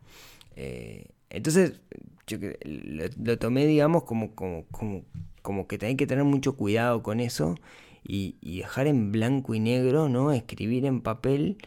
Eh, 0.56 1.08
entonces, 1.32 1.82
yo 2.28 2.38
lo, 2.64 3.38
tomé, 3.40 3.66
digamos, 3.66 4.04
como, 4.04 4.36
como, 4.36 4.66
como, 4.72 5.04
como 5.42 5.68
que 5.68 5.84
hay 5.84 5.96
que 5.96 6.06
tener 6.06 6.24
mucho 6.24 6.56
cuidado 6.56 7.02
con 7.02 7.20
eso 7.20 7.56
y, 8.04 8.36
y 8.42 8.60
dejar 8.60 8.86
en 8.86 9.12
blanco 9.12 9.56
y 9.56 9.60
negro, 9.60 10.08
¿no? 10.08 10.32
Escribir 10.34 10.86
en 10.86 11.02
papel 11.02 11.58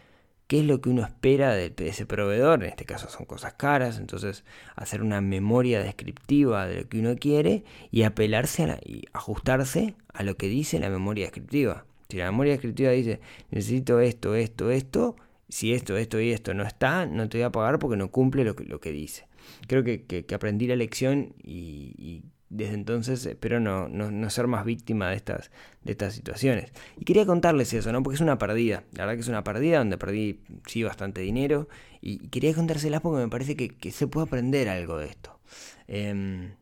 qué 0.51 0.59
es 0.59 0.67
lo 0.67 0.81
que 0.81 0.89
uno 0.89 1.03
espera 1.03 1.55
de, 1.55 1.73
ese 1.79 2.07
proveedor, 2.07 2.65
en 2.65 2.71
este 2.71 2.85
caso 2.85 3.09
son 3.09 3.25
cosas 3.25 3.53
caras, 3.53 3.99
entonces 3.99 4.43
hacer 4.75 5.01
una 5.01 5.21
memoria 5.21 5.81
descriptiva 5.81 6.67
de 6.67 6.81
lo 6.81 6.89
que 6.89 6.99
uno 6.99 7.15
quiere 7.15 7.63
y 7.93 8.03
apelarse 8.03 8.65
a 8.65 8.81
y 8.85 9.05
ajustarse 9.13 9.95
a 10.13 10.25
lo 10.25 10.37
que 10.37 10.49
dice 10.49 10.81
la 10.81 10.91
memoria 10.91 11.27
descriptiva. 11.27 11.85
Si 12.09 12.17
la 12.17 12.25
memoria 12.25 12.55
descriptiva 12.55 12.91
dice 12.91 13.21
necesito 13.53 14.01
esto, 14.01 14.35
esto, 14.35 14.73
esto, 14.73 15.15
si 15.49 15.73
esto, 15.73 15.97
esto 15.97 16.21
y 16.21 16.33
esto 16.33 16.53
no 16.53 16.65
está, 16.65 17.07
no 17.07 17.29
te 17.29 17.39
voy 17.39 17.45
a 17.45 17.53
pagar 17.53 17.79
porque 17.79 17.97
no 17.97 18.11
cumple 18.11 18.43
lo 18.43 18.57
que, 18.57 18.65
lo 18.65 18.81
que 18.81 18.91
dice. 18.91 19.29
Creo 19.69 19.85
que, 19.85 20.03
que, 20.03 20.35
aprendí 20.35 20.67
la 20.67 20.75
lección 20.75 21.33
y 21.45 22.25
desde 22.51 22.75
entonces 22.75 23.25
espero 23.27 23.61
no, 23.61 23.89
no, 23.89 24.31
ser 24.31 24.49
más 24.49 24.65
víctima 24.65 25.09
de 25.09 25.17
estas, 25.17 25.53
de 25.85 25.93
estas 25.93 26.15
situaciones. 26.15 26.73
Y 26.99 27.05
quería 27.05 27.25
contarles 27.25 27.73
eso, 27.73 27.93
¿no? 27.93 28.03
Porque 28.03 28.17
es 28.17 28.21
una 28.21 28.39
pérdida. 28.39 28.83
La 28.93 29.07
verdad 29.07 29.15
que 29.15 29.21
es 29.21 29.29
una 29.29 29.45
pérdida 29.45 29.79
donde 29.79 29.97
perdí, 29.97 30.41
sí, 30.67 30.83
bastante 30.83 31.21
dinero. 31.21 31.69
Y, 32.01 32.29
quería 32.29 32.53
contárselas 32.53 33.01
porque 33.01 33.23
me 33.23 33.29
parece 33.29 33.57
que, 33.57 33.91
se 33.93 34.09
puede 34.09 34.27
aprender 34.27 34.69
algo 34.69 34.99
de 34.99 35.07
esto. 35.07 35.39
Em, 35.87 36.55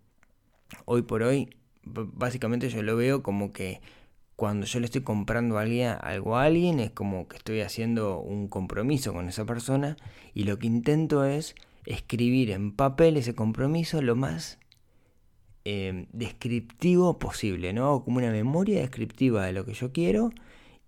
hoy 0.84 1.02
por 1.02 1.22
hoy, 1.22 1.48
básicamente 1.84 2.68
yo 2.68 2.82
lo 2.82 2.94
veo 2.96 3.22
como 3.22 3.52
que 3.52 3.80
cuando 4.36 4.66
yo 4.66 4.80
le 4.80 4.84
estoy 4.84 5.00
comprando 5.02 5.58
algo 5.58 6.36
a 6.36 6.44
alguien, 6.44 6.80
es 6.80 6.90
como 6.90 7.28
que 7.28 7.38
estoy 7.38 7.62
haciendo 7.62 8.20
un 8.20 8.48
compromiso 8.48 9.14
con 9.14 9.26
esa 9.28 9.46
persona. 9.46 9.96
Y 10.34 10.44
lo 10.44 10.58
que 10.58 10.66
intento 10.66 11.24
es 11.24 11.54
escribir 11.86 12.50
en 12.50 12.72
papel 12.72 13.16
ese 13.16 13.34
compromiso 13.34 14.02
lo 14.02 14.14
más 14.16 14.58
Em, 15.70 16.06
descriptivo 16.14 17.18
posible, 17.18 17.74
¿no? 17.74 18.02
Como 18.02 18.16
una 18.16 18.30
memoria 18.30 18.80
descriptiva 18.80 19.44
de 19.44 19.52
lo 19.52 19.66
que 19.66 19.74
yo 19.74 19.92
quiero. 19.92 20.30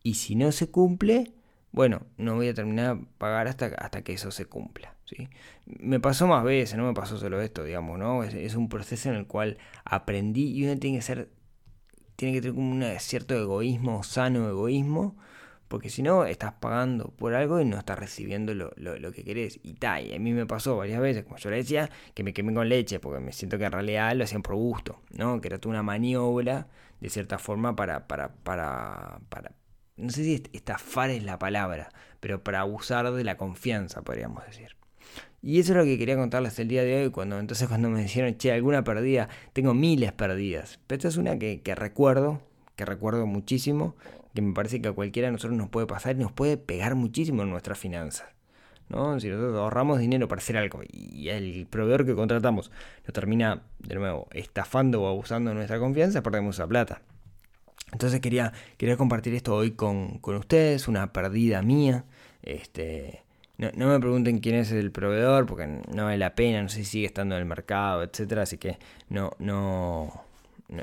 Y 0.02 0.14
si 0.14 0.36
no 0.36 0.52
se 0.52 0.70
cumple, 0.70 1.34
bueno, 1.70 2.06
no 2.16 2.36
voy 2.36 2.48
a 2.48 2.54
terminar 2.54 2.96
de 2.96 3.04
pagar 3.18 3.46
hasta, 3.46 3.66
hasta 3.66 4.00
que 4.02 4.14
eso 4.14 4.30
se 4.30 4.46
cumpla. 4.46 4.96
¿sí? 5.04 5.28
Me 5.66 6.00
pasó 6.00 6.26
más 6.26 6.44
veces, 6.44 6.78
no 6.78 6.86
me 6.86 6.94
pasó 6.94 7.18
solo 7.18 7.42
esto, 7.42 7.62
digamos, 7.62 7.98
¿no? 7.98 8.24
Es, 8.24 8.54
un 8.54 8.70
proceso 8.70 9.10
en 9.10 9.16
el 9.16 9.26
cual 9.26 9.58
aprendí 9.84 10.50
y 10.50 10.64
uno 10.64 10.78
tiene 10.78 10.96
que 10.96 11.02
ser, 11.02 11.28
tiene 12.16 12.32
que 12.32 12.40
tener 12.40 12.54
como 12.54 12.70
un 12.70 12.82
cierto 13.00 13.34
egoísmo, 13.34 14.02
sano 14.02 14.48
egoísmo, 14.48 15.14
porque 15.70 15.88
si 15.88 16.02
no, 16.02 16.24
estás 16.24 16.54
pagando 16.54 17.12
por 17.16 17.32
algo 17.32 17.60
y 17.60 17.64
no 17.64 17.78
estás 17.78 17.96
recibiendo 17.96 18.52
lo, 18.54 19.12
que 19.12 19.22
querés. 19.22 19.60
Y 19.62 19.74
tal, 19.74 20.04
y 20.04 20.14
a 20.16 20.18
mí 20.18 20.32
me 20.32 20.44
pasó 20.44 20.76
varias 20.76 21.00
veces, 21.00 21.22
como 21.22 21.36
yo 21.36 21.48
le 21.48 21.58
decía, 21.58 21.88
que 22.12 22.24
me 22.24 22.32
quemé 22.32 22.52
con 22.52 22.68
leche, 22.68 22.98
porque 22.98 23.20
me 23.20 23.30
siento 23.30 23.56
que 23.56 23.66
en 23.66 23.70
realidad 23.70 24.12
lo 24.16 24.24
hacían 24.24 24.42
por 24.42 24.56
gusto, 24.56 25.00
¿no? 25.12 25.40
Que 25.40 25.46
era 25.46 25.58
toda 25.58 25.70
una 25.74 25.84
maniobra, 25.84 26.66
de 27.00 27.08
cierta 27.08 27.38
forma, 27.38 27.76
para, 27.76 28.08
para, 28.08 28.34
para, 28.42 29.20
para, 29.28 29.52
no 29.96 30.10
sé 30.10 30.24
si 30.24 30.42
estafar 30.52 31.10
es 31.10 31.22
la 31.22 31.38
palabra, 31.38 31.90
pero 32.18 32.42
para 32.42 32.62
abusar 32.62 33.12
de 33.12 33.22
la 33.22 33.36
confianza, 33.36 34.02
podríamos 34.02 34.44
decir. 34.46 34.74
Y 35.40 35.60
eso 35.60 35.70
es 35.70 35.78
lo 35.78 35.84
que 35.84 35.98
quería 35.98 36.16
contarles 36.16 36.58
el 36.58 36.66
día 36.66 36.82
de 36.82 37.04
hoy, 37.04 37.10
cuando 37.10 37.38
entonces 37.38 37.68
cuando 37.68 37.90
me 37.90 38.02
dijeron, 38.02 38.36
che, 38.38 38.50
alguna 38.50 38.82
perdida, 38.82 39.28
tengo 39.52 39.72
miles 39.72 40.10
perdidas. 40.10 40.80
Pero 40.88 40.96
esta 40.96 41.08
es 41.08 41.16
una 41.16 41.38
que, 41.38 41.62
que 41.62 41.76
recuerdo, 41.76 42.42
que 42.74 42.84
recuerdo 42.84 43.24
muchísimo, 43.26 43.94
que 44.34 44.42
me 44.42 44.52
parece 44.52 44.80
que 44.80 44.88
a 44.88 44.92
cualquiera 44.92 45.28
de 45.28 45.32
nosotros 45.32 45.58
nos 45.58 45.68
puede 45.68 45.86
pasar 45.86 46.16
y 46.16 46.20
nos 46.20 46.32
puede 46.32 46.56
pegar 46.56 46.94
muchísimo 46.94 47.42
en 47.42 47.50
nuestras 47.50 47.78
finanzas. 47.78 48.28
¿no? 48.88 49.18
Si 49.20 49.28
nosotros 49.28 49.56
ahorramos 49.56 49.98
dinero 50.00 50.28
para 50.28 50.40
hacer 50.40 50.56
algo 50.56 50.80
y 50.92 51.28
el 51.28 51.66
proveedor 51.66 52.04
que 52.04 52.14
contratamos 52.14 52.70
nos 53.06 53.14
termina, 53.14 53.62
de 53.78 53.94
nuevo, 53.94 54.28
estafando 54.32 55.02
o 55.02 55.08
abusando 55.08 55.50
de 55.50 55.56
nuestra 55.56 55.78
confianza, 55.78 56.22
perdemos 56.22 56.56
esa 56.56 56.66
plata. 56.66 57.00
Entonces 57.92 58.20
quería, 58.20 58.52
quería 58.76 58.96
compartir 58.96 59.34
esto 59.34 59.54
hoy 59.54 59.72
con, 59.72 60.18
con 60.18 60.36
ustedes, 60.36 60.88
una 60.88 61.12
perdida 61.12 61.62
mía. 61.62 62.04
Este, 62.42 63.22
no, 63.58 63.70
no, 63.74 63.88
me 63.88 64.00
pregunten 64.00 64.38
quién 64.38 64.56
es 64.56 64.72
el 64.72 64.90
proveedor, 64.90 65.46
porque 65.46 65.66
no 65.66 66.04
vale 66.04 66.18
la 66.18 66.34
pena, 66.34 66.62
no 66.62 66.68
sé 66.68 66.78
si 66.78 66.84
sigue 66.84 67.06
estando 67.06 67.34
en 67.34 67.40
el 67.40 67.46
mercado, 67.46 68.02
etcétera, 68.02 68.42
así 68.42 68.58
que 68.58 68.78
no, 69.08 69.32
no, 69.38 70.24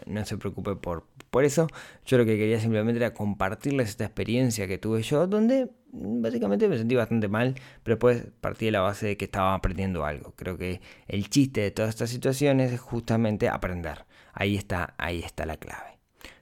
no, 0.06 0.26
se 0.26 0.38
preocupe 0.38 0.76
por, 0.76 1.08
por 1.30 1.46
eso. 1.46 1.68
Yo 2.06 2.18
lo 2.18 2.26
que 2.26 2.38
quería 2.38 2.60
simplemente 2.60 2.98
era 2.98 3.14
compartirles 3.14 3.90
esta 3.90 4.06
experiencia 4.06 4.68
que 4.68 4.78
tuve 4.78 5.02
yo, 5.02 5.28
donde 5.28 5.70
básicamente 5.92 6.68
me 6.68 6.78
sentí 6.78 6.96
bastante 6.96 7.28
mal, 7.28 7.56
pero 7.84 7.96
después 7.96 8.28
partí 8.42 8.66
de 8.66 8.72
la 8.72 8.82
base 8.82 9.08
de 9.08 9.18
que 9.18 9.26
estaba 9.26 9.54
aprendiendo 9.54 10.06
algo. 10.06 10.34
Creo 10.36 10.58
que 10.58 10.82
el 11.08 11.30
chiste 11.30 11.62
de 11.62 11.72
todas 11.72 11.90
estas 11.90 12.10
situaciones 12.10 12.72
es 12.72 12.80
justamente 12.80 13.50
aprender. 13.50 14.06
Ahí 14.34 14.56
está, 14.56 14.94
ahí 14.98 15.20
está 15.20 15.46
la 15.46 15.58
clave. 15.58 15.98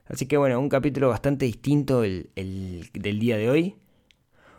Así 0.06 0.26
que 0.26 0.36
bueno, 0.36 0.60
un 0.60 0.68
capítulo 0.68 1.08
bastante 1.08 1.46
distinto 1.46 2.04
el, 2.04 2.30
del 2.34 3.18
día 3.18 3.36
de 3.36 3.50
hoy. 3.50 3.76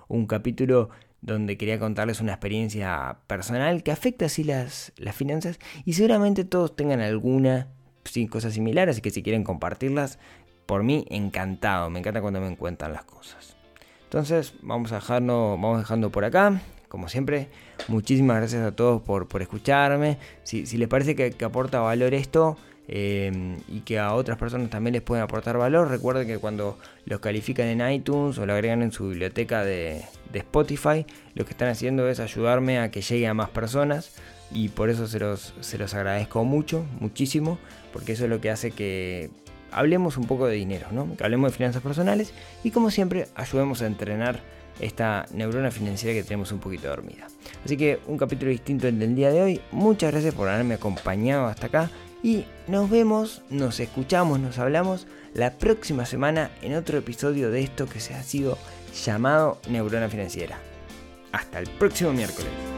Un 0.08 0.26
capítulo 0.26 0.90
donde 1.22 1.58
quería 1.58 1.80
contarles 1.80 2.22
una 2.22 2.34
experiencia 2.34 3.20
personal 3.28 3.84
que 3.84 3.92
afecta 3.92 4.26
así 4.26 4.44
las, 4.44 4.94
las 4.98 5.16
finanzas 5.16 5.60
y 5.84 5.94
seguramente 5.94 6.46
todos 6.46 6.76
tengan 6.76 7.02
alguna 7.02 7.70
cosas 8.30 8.54
similares, 8.54 8.96
así 8.96 9.02
que 9.02 9.12
si 9.12 9.24
quieren 9.24 9.44
compartirlas, 9.44 10.20
por 10.66 10.84
mí, 10.84 11.06
encantado. 11.10 11.90
Me 11.90 12.00
encanta 12.00 12.22
cuando 12.22 12.42
me 12.42 12.48
encuentran 12.48 12.94
las 12.94 13.06
cosas. 13.06 13.56
Entonces, 14.04 14.54
vamos 14.62 14.92
a 14.92 14.96
dejarlo, 14.96 15.52
vamos 15.52 15.80
dejando 15.80 16.12
por 16.12 16.26
acá. 16.26 16.62
Como 16.88 17.10
siempre, 17.10 17.50
muchísimas 17.88 18.38
gracias 18.38 18.64
a 18.64 18.76
todos 18.76 19.02
por, 19.02 19.42
escucharme. 19.42 20.18
Si, 20.44 20.66
les 20.78 20.88
parece 20.88 21.16
que, 21.16 21.44
aporta 21.44 21.80
valor 21.80 22.14
esto, 22.14 22.58
eh, 22.88 23.58
y 23.68 23.82
que 23.82 24.00
a 24.00 24.14
otras 24.14 24.38
personas 24.38 24.70
también 24.70 24.94
les 24.94 25.02
pueden 25.02 25.24
aportar 25.24 25.58
valor. 25.58 25.90
Recuerden 25.90 26.28
que 26.28 26.38
cuando 26.38 26.78
los 27.06 27.20
califican 27.20 27.68
en 27.68 27.92
iTunes 27.92 28.38
o 28.38 28.46
lo 28.46 28.54
agregan 28.54 28.82
en 28.82 28.92
su 28.92 29.10
biblioteca 29.10 29.64
de, 29.64 30.04
Spotify, 30.34 31.06
lo 31.34 31.46
que 31.46 31.52
están 31.52 31.70
haciendo 31.70 32.08
es 32.08 32.20
ayudarme 32.20 32.80
a 32.80 32.92
que 32.92 33.02
llegue 33.02 33.28
a 33.28 33.34
más 33.34 33.50
personas 33.50 34.16
y 34.52 34.70
por 34.70 34.90
eso 34.90 35.08
se 35.08 35.20
los, 35.20 35.54
se 35.60 35.78
los 35.78 35.94
agradezco 35.94 36.44
mucho, 36.44 36.86
muchísimo, 37.00 37.60
porque 37.94 38.14
eso 38.14 38.26
es 38.26 38.30
lo 38.30 38.42
que 38.42 38.50
hace 38.50 38.72
que 38.72 39.30
hablemos 39.72 40.18
un 40.18 40.26
poco 40.26 40.48
de 40.48 40.56
dinero, 40.56 40.88
¿no? 40.92 41.16
que 41.16 41.24
hablemos 41.24 41.52
de 41.52 41.58
finanzas 41.58 41.82
personales 41.82 42.34
y 42.64 42.72
como 42.72 42.92
siempre 42.92 43.28
ayudemos 43.36 43.82
a 43.82 43.88
entrenar 43.88 44.40
esta 44.80 45.26
neurona 45.34 45.72
financiera 45.72 46.14
que 46.14 46.24
tenemos 46.24 46.52
un 46.52 46.60
poquito 46.60 46.88
dormida. 46.88 47.28
Así 47.66 47.78
que 47.78 48.00
un 48.08 48.18
capítulo 48.18 48.52
distinto 48.52 48.86
del 48.86 49.16
día 49.16 49.32
de 49.32 49.42
hoy. 49.42 49.62
Muchas 49.72 50.12
gracias 50.12 50.34
por 50.34 50.48
haberme 50.48 50.76
acompañado 50.76 51.48
hasta 51.48 51.68
acá. 51.68 51.90
Y 52.24 52.46
nos 52.68 52.90
vemos, 52.90 53.42
nos 53.50 53.80
escuchamos, 53.80 54.40
nos 54.40 54.58
hablamos 54.60 55.08
la 55.34 55.58
próxima 55.58 56.06
semana 56.06 56.50
en 56.62 56.76
otro 56.76 56.98
episodio 56.98 57.52
de 57.52 57.62
esto 57.62 57.88
que 57.88 58.00
se 58.00 58.14
ha 58.14 58.24
sido 58.24 58.58
llamado 59.06 59.60
Neurona 59.70 60.10
Financiera. 60.10 60.60
Hasta 61.32 61.60
el 61.60 61.70
próximo 61.70 62.14
miércoles. 62.14 62.77